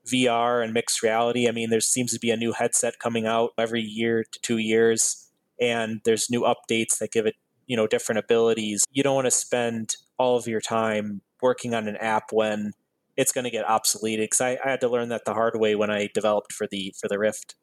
VR 0.05 0.63
and 0.63 0.73
mixed 0.73 1.01
reality, 1.01 1.47
I 1.47 1.51
mean, 1.51 1.69
there 1.69 1.81
seems 1.81 2.13
to 2.13 2.19
be 2.19 2.29
a 2.29 2.37
new 2.37 2.53
headset 2.53 2.99
coming 2.99 3.25
out 3.25 3.51
every 3.57 3.81
year 3.81 4.23
to 4.23 4.39
2 4.41 4.57
years 4.57 5.31
and 5.59 6.01
there's 6.05 6.29
new 6.29 6.41
updates 6.41 6.97
that 6.99 7.11
give 7.11 7.25
it, 7.25 7.35
you 7.67 7.77
know, 7.77 7.87
different 7.87 8.19
abilities. 8.19 8.85
You 8.91 9.03
don't 9.03 9.15
want 9.15 9.25
to 9.25 9.31
spend 9.31 9.95
all 10.17 10.37
of 10.37 10.47
your 10.47 10.61
time 10.61 11.21
working 11.41 11.73
on 11.73 11.87
an 11.87 11.97
app 11.97 12.31
when 12.31 12.73
it's 13.17 13.31
going 13.31 13.43
to 13.43 13.49
get 13.49 13.67
obsolete 13.67 14.19
because 14.19 14.41
I, 14.41 14.57
I, 14.63 14.69
had 14.69 14.81
to 14.81 14.89
learn 14.89 15.09
that 15.09 15.25
the 15.25 15.33
hard 15.33 15.59
way 15.59 15.75
when 15.75 15.91
I 15.91 16.09
developed 16.13 16.53
for 16.53 16.67
the 16.67 16.93
for 16.99 17.07
the 17.07 17.19
Rift. 17.19 17.55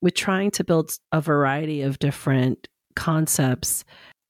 With 0.00 0.14
trying 0.14 0.50
to 0.52 0.64
build 0.64 0.98
a 1.10 1.20
variety 1.20 1.82
of 1.82 1.98
different 1.98 2.68
concepts, 2.94 3.84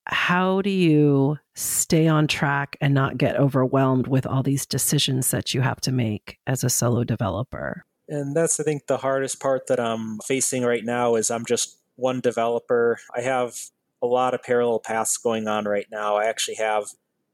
how 0.07 0.63
do 0.63 0.71
you 0.71 1.39
stay 1.55 2.07
on 2.07 2.27
track 2.27 2.77
and 2.81 2.95
not 2.95 3.19
get 3.19 3.37
overwhelmed 3.37 4.07
with 4.07 4.27
all 4.27 4.43
these 4.43 4.67
decisions 4.67 5.31
that 5.31 5.55
you 5.55 5.61
have 5.61 5.81
to 5.83 5.93
make 5.93 6.39
as 6.47 6.63
a 6.63 6.71
solo 6.71 7.05
developer? 7.05 7.85
And 8.09 8.37
that's 8.37 8.61
I 8.61 8.63
think 8.63 8.87
the 8.87 8.99
hardest 8.99 9.41
part 9.41 9.67
that 9.67 9.81
I'm 9.81 10.19
facing 10.21 10.63
right 10.63 10.85
now 10.85 11.17
is 11.17 11.31
I'm 11.31 11.45
just 11.45 11.79
one 11.97 12.21
developer. 12.21 12.99
I 13.17 13.23
have 13.23 13.57
a 14.03 14.07
lot 14.07 14.35
of 14.35 14.43
parallel 14.43 14.79
paths 14.79 15.17
going 15.17 15.49
on 15.49 15.65
right 15.65 15.87
now. 15.91 16.17
I 16.17 16.27
actually 16.27 16.57
have 16.57 16.85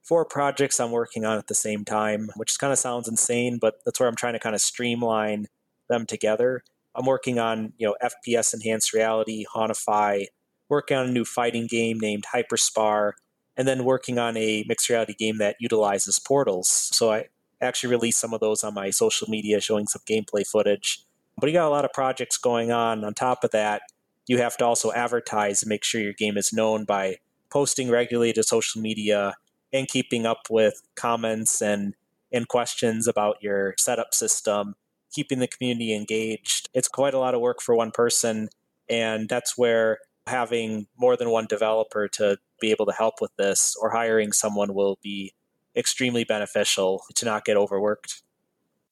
four 0.02 0.24
projects 0.24 0.80
I'm 0.80 0.90
working 0.90 1.24
on 1.24 1.38
at 1.38 1.48
the 1.48 1.54
same 1.54 1.84
time, 1.84 2.30
which 2.36 2.58
kind 2.58 2.72
of 2.72 2.78
sounds 2.78 3.08
insane, 3.08 3.58
but 3.60 3.80
that's 3.84 4.00
where 4.00 4.08
I'm 4.08 4.16
trying 4.16 4.32
to 4.32 4.38
kind 4.38 4.54
of 4.54 4.60
streamline 4.60 5.46
them 5.88 6.06
together. 6.06 6.62
I'm 6.94 7.06
working 7.06 7.38
on, 7.38 7.72
you 7.76 7.86
know, 7.86 7.96
FPS 8.02 8.54
enhanced 8.54 8.92
reality, 8.92 9.44
Hauntify, 9.54 10.26
working 10.72 10.96
on 10.96 11.06
a 11.06 11.12
new 11.12 11.24
fighting 11.24 11.66
game 11.66 12.00
named 12.00 12.24
Hyperspar, 12.34 13.12
and 13.56 13.68
then 13.68 13.84
working 13.84 14.18
on 14.18 14.36
a 14.38 14.64
mixed 14.66 14.88
reality 14.88 15.14
game 15.14 15.36
that 15.36 15.56
utilizes 15.60 16.18
portals. 16.18 16.68
So 16.68 17.12
I 17.12 17.26
actually 17.60 17.90
released 17.90 18.18
some 18.18 18.32
of 18.32 18.40
those 18.40 18.64
on 18.64 18.72
my 18.72 18.88
social 18.88 19.28
media 19.28 19.60
showing 19.60 19.86
some 19.86 20.00
gameplay 20.08 20.46
footage. 20.46 21.04
But 21.38 21.48
you 21.48 21.52
got 21.52 21.68
a 21.68 21.70
lot 21.70 21.84
of 21.84 21.92
projects 21.92 22.38
going 22.38 22.72
on. 22.72 23.04
On 23.04 23.12
top 23.12 23.44
of 23.44 23.50
that, 23.50 23.82
you 24.26 24.38
have 24.38 24.56
to 24.56 24.64
also 24.64 24.92
advertise 24.92 25.62
and 25.62 25.68
make 25.68 25.84
sure 25.84 26.00
your 26.00 26.14
game 26.14 26.38
is 26.38 26.54
known 26.54 26.86
by 26.86 27.16
posting 27.50 27.90
regularly 27.90 28.32
to 28.32 28.42
social 28.42 28.80
media 28.80 29.34
and 29.74 29.86
keeping 29.88 30.24
up 30.24 30.42
with 30.48 30.80
comments 30.94 31.60
and 31.60 31.94
and 32.34 32.48
questions 32.48 33.06
about 33.06 33.36
your 33.42 33.74
setup 33.78 34.14
system, 34.14 34.74
keeping 35.12 35.38
the 35.38 35.46
community 35.46 35.94
engaged. 35.94 36.70
It's 36.72 36.88
quite 36.88 37.12
a 37.12 37.18
lot 37.18 37.34
of 37.34 37.42
work 37.42 37.60
for 37.60 37.74
one 37.74 37.90
person, 37.90 38.48
and 38.88 39.28
that's 39.28 39.58
where 39.58 39.98
having 40.26 40.86
more 40.96 41.16
than 41.16 41.30
one 41.30 41.46
developer 41.46 42.08
to 42.08 42.38
be 42.60 42.70
able 42.70 42.86
to 42.86 42.92
help 42.92 43.14
with 43.20 43.34
this 43.36 43.74
or 43.80 43.90
hiring 43.90 44.32
someone 44.32 44.74
will 44.74 44.98
be 45.02 45.32
extremely 45.76 46.24
beneficial 46.24 47.02
to 47.14 47.24
not 47.24 47.44
get 47.44 47.56
overworked. 47.56 48.22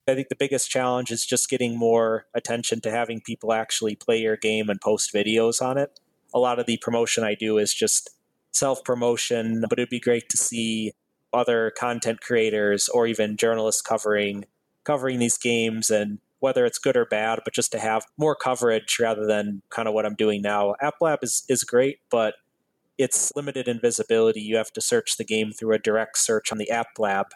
I 0.08 0.14
think 0.14 0.28
the 0.28 0.36
biggest 0.36 0.70
challenge 0.70 1.10
is 1.10 1.24
just 1.24 1.48
getting 1.48 1.78
more 1.78 2.26
attention 2.34 2.80
to 2.80 2.90
having 2.90 3.20
people 3.20 3.52
actually 3.52 3.94
play 3.94 4.18
your 4.18 4.36
game 4.36 4.68
and 4.68 4.80
post 4.80 5.14
videos 5.14 5.62
on 5.62 5.78
it. 5.78 6.00
A 6.34 6.38
lot 6.38 6.58
of 6.58 6.66
the 6.66 6.78
promotion 6.78 7.22
I 7.22 7.34
do 7.34 7.58
is 7.58 7.72
just 7.72 8.10
self 8.50 8.82
promotion, 8.82 9.64
but 9.68 9.78
it'd 9.78 9.90
be 9.90 10.00
great 10.00 10.28
to 10.30 10.36
see 10.36 10.92
other 11.32 11.70
content 11.70 12.20
creators 12.20 12.88
or 12.88 13.06
even 13.06 13.36
journalists 13.36 13.82
covering 13.82 14.46
covering 14.82 15.18
these 15.18 15.38
games 15.38 15.90
and 15.90 16.18
whether 16.40 16.66
it's 16.66 16.78
good 16.78 16.96
or 16.96 17.06
bad, 17.06 17.40
but 17.44 17.54
just 17.54 17.70
to 17.72 17.78
have 17.78 18.06
more 18.18 18.34
coverage 18.34 18.98
rather 18.98 19.26
than 19.26 19.62
kind 19.70 19.86
of 19.86 19.94
what 19.94 20.04
I'm 20.04 20.14
doing 20.14 20.42
now. 20.42 20.74
App 20.80 20.94
Lab 21.00 21.20
is, 21.22 21.44
is 21.48 21.64
great, 21.64 21.98
but 22.10 22.34
it's 22.98 23.32
limited 23.34 23.68
in 23.68 23.80
visibility. 23.80 24.40
You 24.40 24.56
have 24.56 24.72
to 24.72 24.80
search 24.80 25.16
the 25.16 25.24
game 25.24 25.52
through 25.52 25.74
a 25.74 25.78
direct 25.78 26.18
search 26.18 26.52
on 26.52 26.58
the 26.58 26.70
App 26.70 26.98
Lab, 26.98 27.28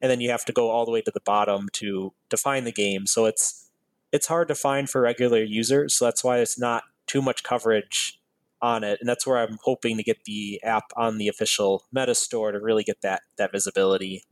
and 0.00 0.10
then 0.10 0.20
you 0.20 0.30
have 0.30 0.44
to 0.46 0.52
go 0.52 0.70
all 0.70 0.84
the 0.84 0.90
way 0.90 1.00
to 1.02 1.12
the 1.12 1.20
bottom 1.20 1.68
to 1.74 2.12
define 2.28 2.64
the 2.64 2.72
game. 2.72 3.06
So 3.06 3.26
it's 3.26 3.70
it's 4.10 4.26
hard 4.26 4.48
to 4.48 4.54
find 4.54 4.90
for 4.90 5.00
regular 5.00 5.42
users. 5.42 5.94
So 5.94 6.04
that's 6.04 6.24
why 6.24 6.38
it's 6.38 6.58
not 6.58 6.82
too 7.06 7.22
much 7.22 7.44
coverage 7.44 8.20
on 8.60 8.84
it, 8.84 8.98
and 9.00 9.08
that's 9.08 9.26
where 9.26 9.38
I'm 9.38 9.58
hoping 9.62 9.96
to 9.96 10.02
get 10.02 10.24
the 10.24 10.60
app 10.62 10.84
on 10.96 11.18
the 11.18 11.28
official 11.28 11.84
Meta 11.92 12.14
Store 12.14 12.52
to 12.52 12.60
really 12.60 12.84
get 12.84 13.00
that 13.02 13.22
that 13.36 13.52
visibility. 13.52 14.24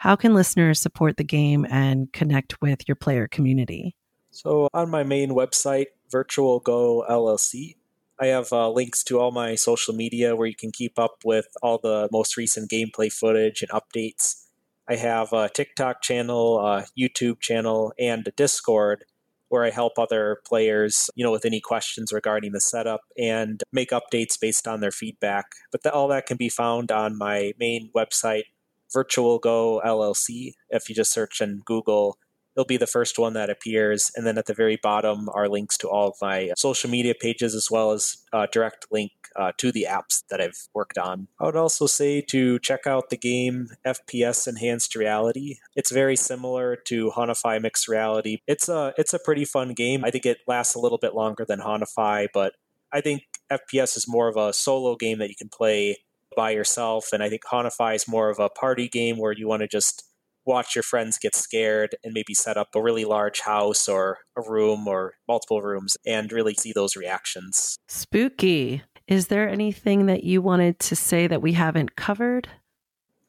How 0.00 0.16
can 0.16 0.32
listeners 0.32 0.80
support 0.80 1.18
the 1.18 1.24
game 1.24 1.66
and 1.68 2.10
connect 2.10 2.62
with 2.62 2.88
your 2.88 2.94
player 2.94 3.28
community? 3.28 3.94
So 4.30 4.70
on 4.72 4.88
my 4.88 5.02
main 5.02 5.32
website, 5.32 5.88
Virtual 6.10 6.58
Go 6.58 7.04
LLC, 7.06 7.76
I 8.18 8.28
have 8.28 8.50
uh, 8.50 8.70
links 8.70 9.04
to 9.04 9.20
all 9.20 9.30
my 9.30 9.56
social 9.56 9.94
media 9.94 10.34
where 10.34 10.46
you 10.46 10.54
can 10.54 10.72
keep 10.72 10.98
up 10.98 11.18
with 11.22 11.48
all 11.62 11.76
the 11.76 12.08
most 12.10 12.38
recent 12.38 12.70
gameplay 12.70 13.12
footage 13.12 13.60
and 13.60 13.70
updates. 13.72 14.46
I 14.88 14.96
have 14.96 15.34
a 15.34 15.50
TikTok 15.50 16.00
channel, 16.00 16.58
a 16.60 16.86
YouTube 16.98 17.40
channel, 17.40 17.92
and 17.98 18.26
a 18.26 18.30
Discord 18.30 19.04
where 19.50 19.66
I 19.66 19.70
help 19.70 19.98
other 19.98 20.40
players, 20.46 21.10
you 21.14 21.22
know, 21.22 21.30
with 21.30 21.44
any 21.44 21.60
questions 21.60 22.10
regarding 22.10 22.52
the 22.52 22.60
setup 22.62 23.02
and 23.18 23.62
make 23.70 23.90
updates 23.90 24.40
based 24.40 24.66
on 24.66 24.80
their 24.80 24.92
feedback. 24.92 25.44
But 25.70 25.82
the, 25.82 25.92
all 25.92 26.08
that 26.08 26.24
can 26.24 26.38
be 26.38 26.48
found 26.48 26.90
on 26.90 27.18
my 27.18 27.52
main 27.58 27.90
website, 27.94 28.44
Virtual 28.92 29.38
Go 29.38 29.80
LLC. 29.84 30.54
If 30.68 30.88
you 30.88 30.94
just 30.94 31.12
search 31.12 31.40
in 31.40 31.62
Google 31.64 32.18
it'll 32.54 32.66
be 32.66 32.76
the 32.76 32.86
first 32.86 33.18
one 33.18 33.32
that 33.34 33.50
appears. 33.50 34.10
And 34.14 34.26
then 34.26 34.38
at 34.38 34.46
the 34.46 34.54
very 34.54 34.76
bottom 34.76 35.28
are 35.32 35.48
links 35.48 35.76
to 35.78 35.88
all 35.88 36.08
of 36.08 36.16
my 36.20 36.50
social 36.56 36.90
media 36.90 37.14
pages 37.18 37.54
as 37.54 37.70
well 37.70 37.92
as 37.92 38.18
a 38.32 38.48
direct 38.50 38.86
link 38.90 39.12
uh, 39.36 39.52
to 39.58 39.70
the 39.72 39.86
apps 39.88 40.24
that 40.30 40.40
I've 40.40 40.68
worked 40.74 40.98
on. 40.98 41.28
I 41.38 41.46
would 41.46 41.56
also 41.56 41.86
say 41.86 42.20
to 42.22 42.58
check 42.58 42.86
out 42.86 43.10
the 43.10 43.16
game 43.16 43.68
FPS 43.86 44.48
Enhanced 44.48 44.94
Reality. 44.94 45.56
It's 45.76 45.90
very 45.90 46.16
similar 46.16 46.76
to 46.86 47.10
Hauntify 47.10 47.62
Mixed 47.62 47.88
Reality. 47.88 48.38
It's 48.46 48.68
a 48.68 48.92
it's 48.98 49.14
a 49.14 49.18
pretty 49.18 49.44
fun 49.44 49.72
game. 49.72 50.04
I 50.04 50.10
think 50.10 50.26
it 50.26 50.38
lasts 50.46 50.74
a 50.74 50.80
little 50.80 50.98
bit 50.98 51.14
longer 51.14 51.44
than 51.46 51.60
Hauntify, 51.60 52.28
but 52.34 52.54
I 52.92 53.00
think 53.00 53.22
FPS 53.50 53.96
is 53.96 54.08
more 54.08 54.28
of 54.28 54.36
a 54.36 54.52
solo 54.52 54.96
game 54.96 55.18
that 55.18 55.28
you 55.28 55.36
can 55.36 55.48
play 55.48 55.98
by 56.36 56.50
yourself, 56.50 57.08
and 57.12 57.22
I 57.22 57.28
think 57.28 57.42
Hauntify 57.44 57.94
is 57.94 58.08
more 58.08 58.30
of 58.30 58.38
a 58.38 58.48
party 58.48 58.88
game 58.88 59.18
where 59.18 59.32
you 59.32 59.48
want 59.48 59.62
to 59.62 59.68
just 59.68 60.04
watch 60.46 60.74
your 60.74 60.82
friends 60.82 61.18
get 61.18 61.34
scared 61.34 61.94
and 62.02 62.12
maybe 62.14 62.34
set 62.34 62.56
up 62.56 62.68
a 62.74 62.82
really 62.82 63.04
large 63.04 63.40
house 63.40 63.88
or 63.88 64.18
a 64.36 64.42
room 64.50 64.88
or 64.88 65.14
multiple 65.28 65.62
rooms 65.62 65.96
and 66.06 66.32
really 66.32 66.54
see 66.54 66.72
those 66.72 66.96
reactions. 66.96 67.76
Spooky. 67.88 68.82
Is 69.06 69.26
there 69.26 69.48
anything 69.48 70.06
that 70.06 70.24
you 70.24 70.40
wanted 70.40 70.78
to 70.80 70.96
say 70.96 71.26
that 71.26 71.42
we 71.42 71.52
haven't 71.52 71.96
covered? 71.96 72.48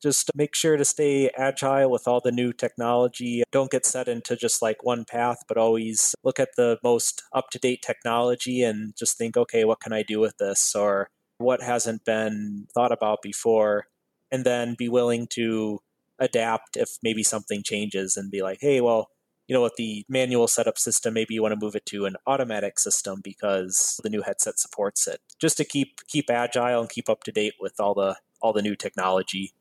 Just 0.02 0.32
make 0.36 0.56
sure 0.56 0.78
to 0.78 0.86
stay 0.86 1.30
agile 1.38 1.92
with 1.92 2.08
all 2.08 2.22
the 2.24 2.32
new 2.32 2.54
technology. 2.54 3.44
Don't 3.52 3.70
get 3.70 3.86
set 3.86 4.08
into 4.08 4.36
just 4.36 4.62
like 4.62 4.84
one 4.84 5.06
path, 5.06 5.44
but 5.48 5.58
always 5.58 6.16
look 6.24 6.40
at 6.40 6.50
the 6.58 6.80
most 6.84 7.22
up 7.34 7.50
to 7.52 7.60
date 7.60 7.84
technology 7.86 8.64
and 8.64 8.96
just 8.98 9.18
think, 9.18 9.38
okay, 9.38 9.64
what 9.64 9.80
can 9.80 9.94
I 9.94 10.02
do 10.02 10.20
with 10.20 10.38
this? 10.38 10.74
Or 10.74 11.10
what 11.42 11.62
hasn't 11.62 12.06
been 12.06 12.68
thought 12.74 12.92
about 12.92 13.22
before? 13.22 13.88
And 14.32 14.46
then 14.46 14.76
be 14.78 14.88
willing 14.88 15.28
to 15.32 15.80
adapt 16.20 16.78
if 16.78 16.98
maybe 17.04 17.24
something 17.24 17.64
changes 17.64 18.16
and 18.16 18.32
be 18.32 18.42
like, 18.42 18.60
hey, 18.62 18.80
well, 18.80 19.10
you 19.48 19.56
know, 19.56 19.64
with 19.64 19.76
the 19.76 20.06
manual 20.08 20.48
setup 20.48 20.78
system, 20.78 21.14
maybe 21.14 21.34
you 21.34 21.42
want 21.42 21.52
to 21.52 21.60
move 21.60 21.76
it 21.76 21.86
to 21.88 22.06
an 22.06 22.16
automatic 22.26 22.80
system 22.80 23.20
because 23.22 24.00
the 24.04 24.10
new 24.10 24.22
headset 24.22 24.58
supports 24.58 25.08
it. 25.08 25.20
Just 25.42 25.58
to 25.58 25.66
keep 25.66 26.08
keep 26.08 26.30
agile 26.30 26.80
and 26.80 26.90
keep 26.90 27.10
up 27.10 27.24
to 27.24 27.32
date 27.34 27.56
with 27.60 27.78
all 27.80 27.94
the 27.94 28.16
all 28.42 28.54
the 28.54 28.62
new 28.62 28.76
technology. 28.76 29.54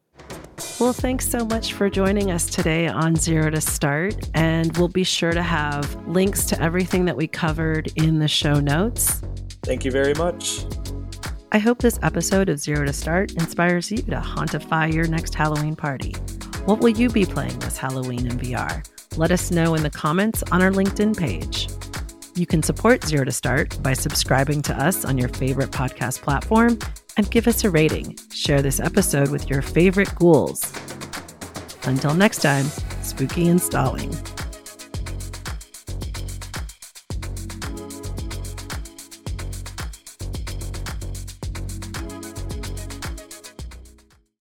Well, 0.79 0.93
thanks 0.93 1.29
so 1.29 1.45
much 1.45 1.73
for 1.73 1.91
joining 1.91 2.31
us 2.31 2.47
today 2.47 2.89
on 2.89 3.17
Zero 3.17 3.51
to 3.51 3.61
Start. 3.61 4.15
And 4.35 4.77
we'll 4.79 4.89
be 4.89 5.05
sure 5.05 5.33
to 5.33 5.43
have 5.43 5.95
links 6.07 6.47
to 6.47 6.63
everything 6.63 7.05
that 7.07 7.17
we 7.17 7.27
covered 7.27 7.93
in 7.97 8.19
the 8.19 8.29
show 8.29 8.61
notes. 8.61 9.23
Thank 9.63 9.85
you 9.85 9.91
very 9.91 10.15
much. 10.15 10.65
I 11.53 11.59
hope 11.59 11.79
this 11.79 11.99
episode 12.03 12.49
of 12.49 12.61
Zero 12.61 12.87
to 12.87 12.93
Start 12.93 13.33
inspires 13.33 13.91
you 13.91 13.99
to 13.99 14.21
hauntify 14.21 14.93
your 14.93 15.09
next 15.09 15.35
Halloween 15.35 15.75
party. 15.75 16.13
What 16.65 16.79
will 16.79 16.91
you 16.91 17.09
be 17.09 17.27
playing 17.27 17.59
this 17.59 17.77
Halloween 17.77 18.25
in 18.29 18.39
VR? 18.39 18.87
Let 19.17 19.33
us 19.33 19.51
know 19.51 19.75
in 19.75 19.83
the 19.83 19.91
comments 19.91 20.45
on 20.53 20.63
our 20.63 20.71
LinkedIn 20.71 21.17
page. 21.19 21.69
You 22.37 22.47
can 22.47 22.63
support 22.63 23.03
Zero 23.03 23.25
to 23.25 23.33
Start 23.33 23.83
by 23.83 23.95
subscribing 23.95 24.63
to 24.63 24.81
us 24.81 25.05
on 25.05 25.19
your 25.19 25.29
favorite 25.29 25.73
podcast 25.73 26.23
platform 26.23 26.79
and 27.17 27.29
give 27.33 27.49
us 27.49 27.65
a 27.65 27.71
rating. 27.71 28.17
Share 28.33 28.63
this 28.63 28.79
episode 28.79 29.33
with 29.33 29.51
your 29.51 29.61
favorite 29.61 30.15
ghouls. 30.15 30.73
Until 31.83 32.15
next 32.15 32.43
time, 32.43 32.67
spooky 33.03 33.49
installing. 33.49 34.15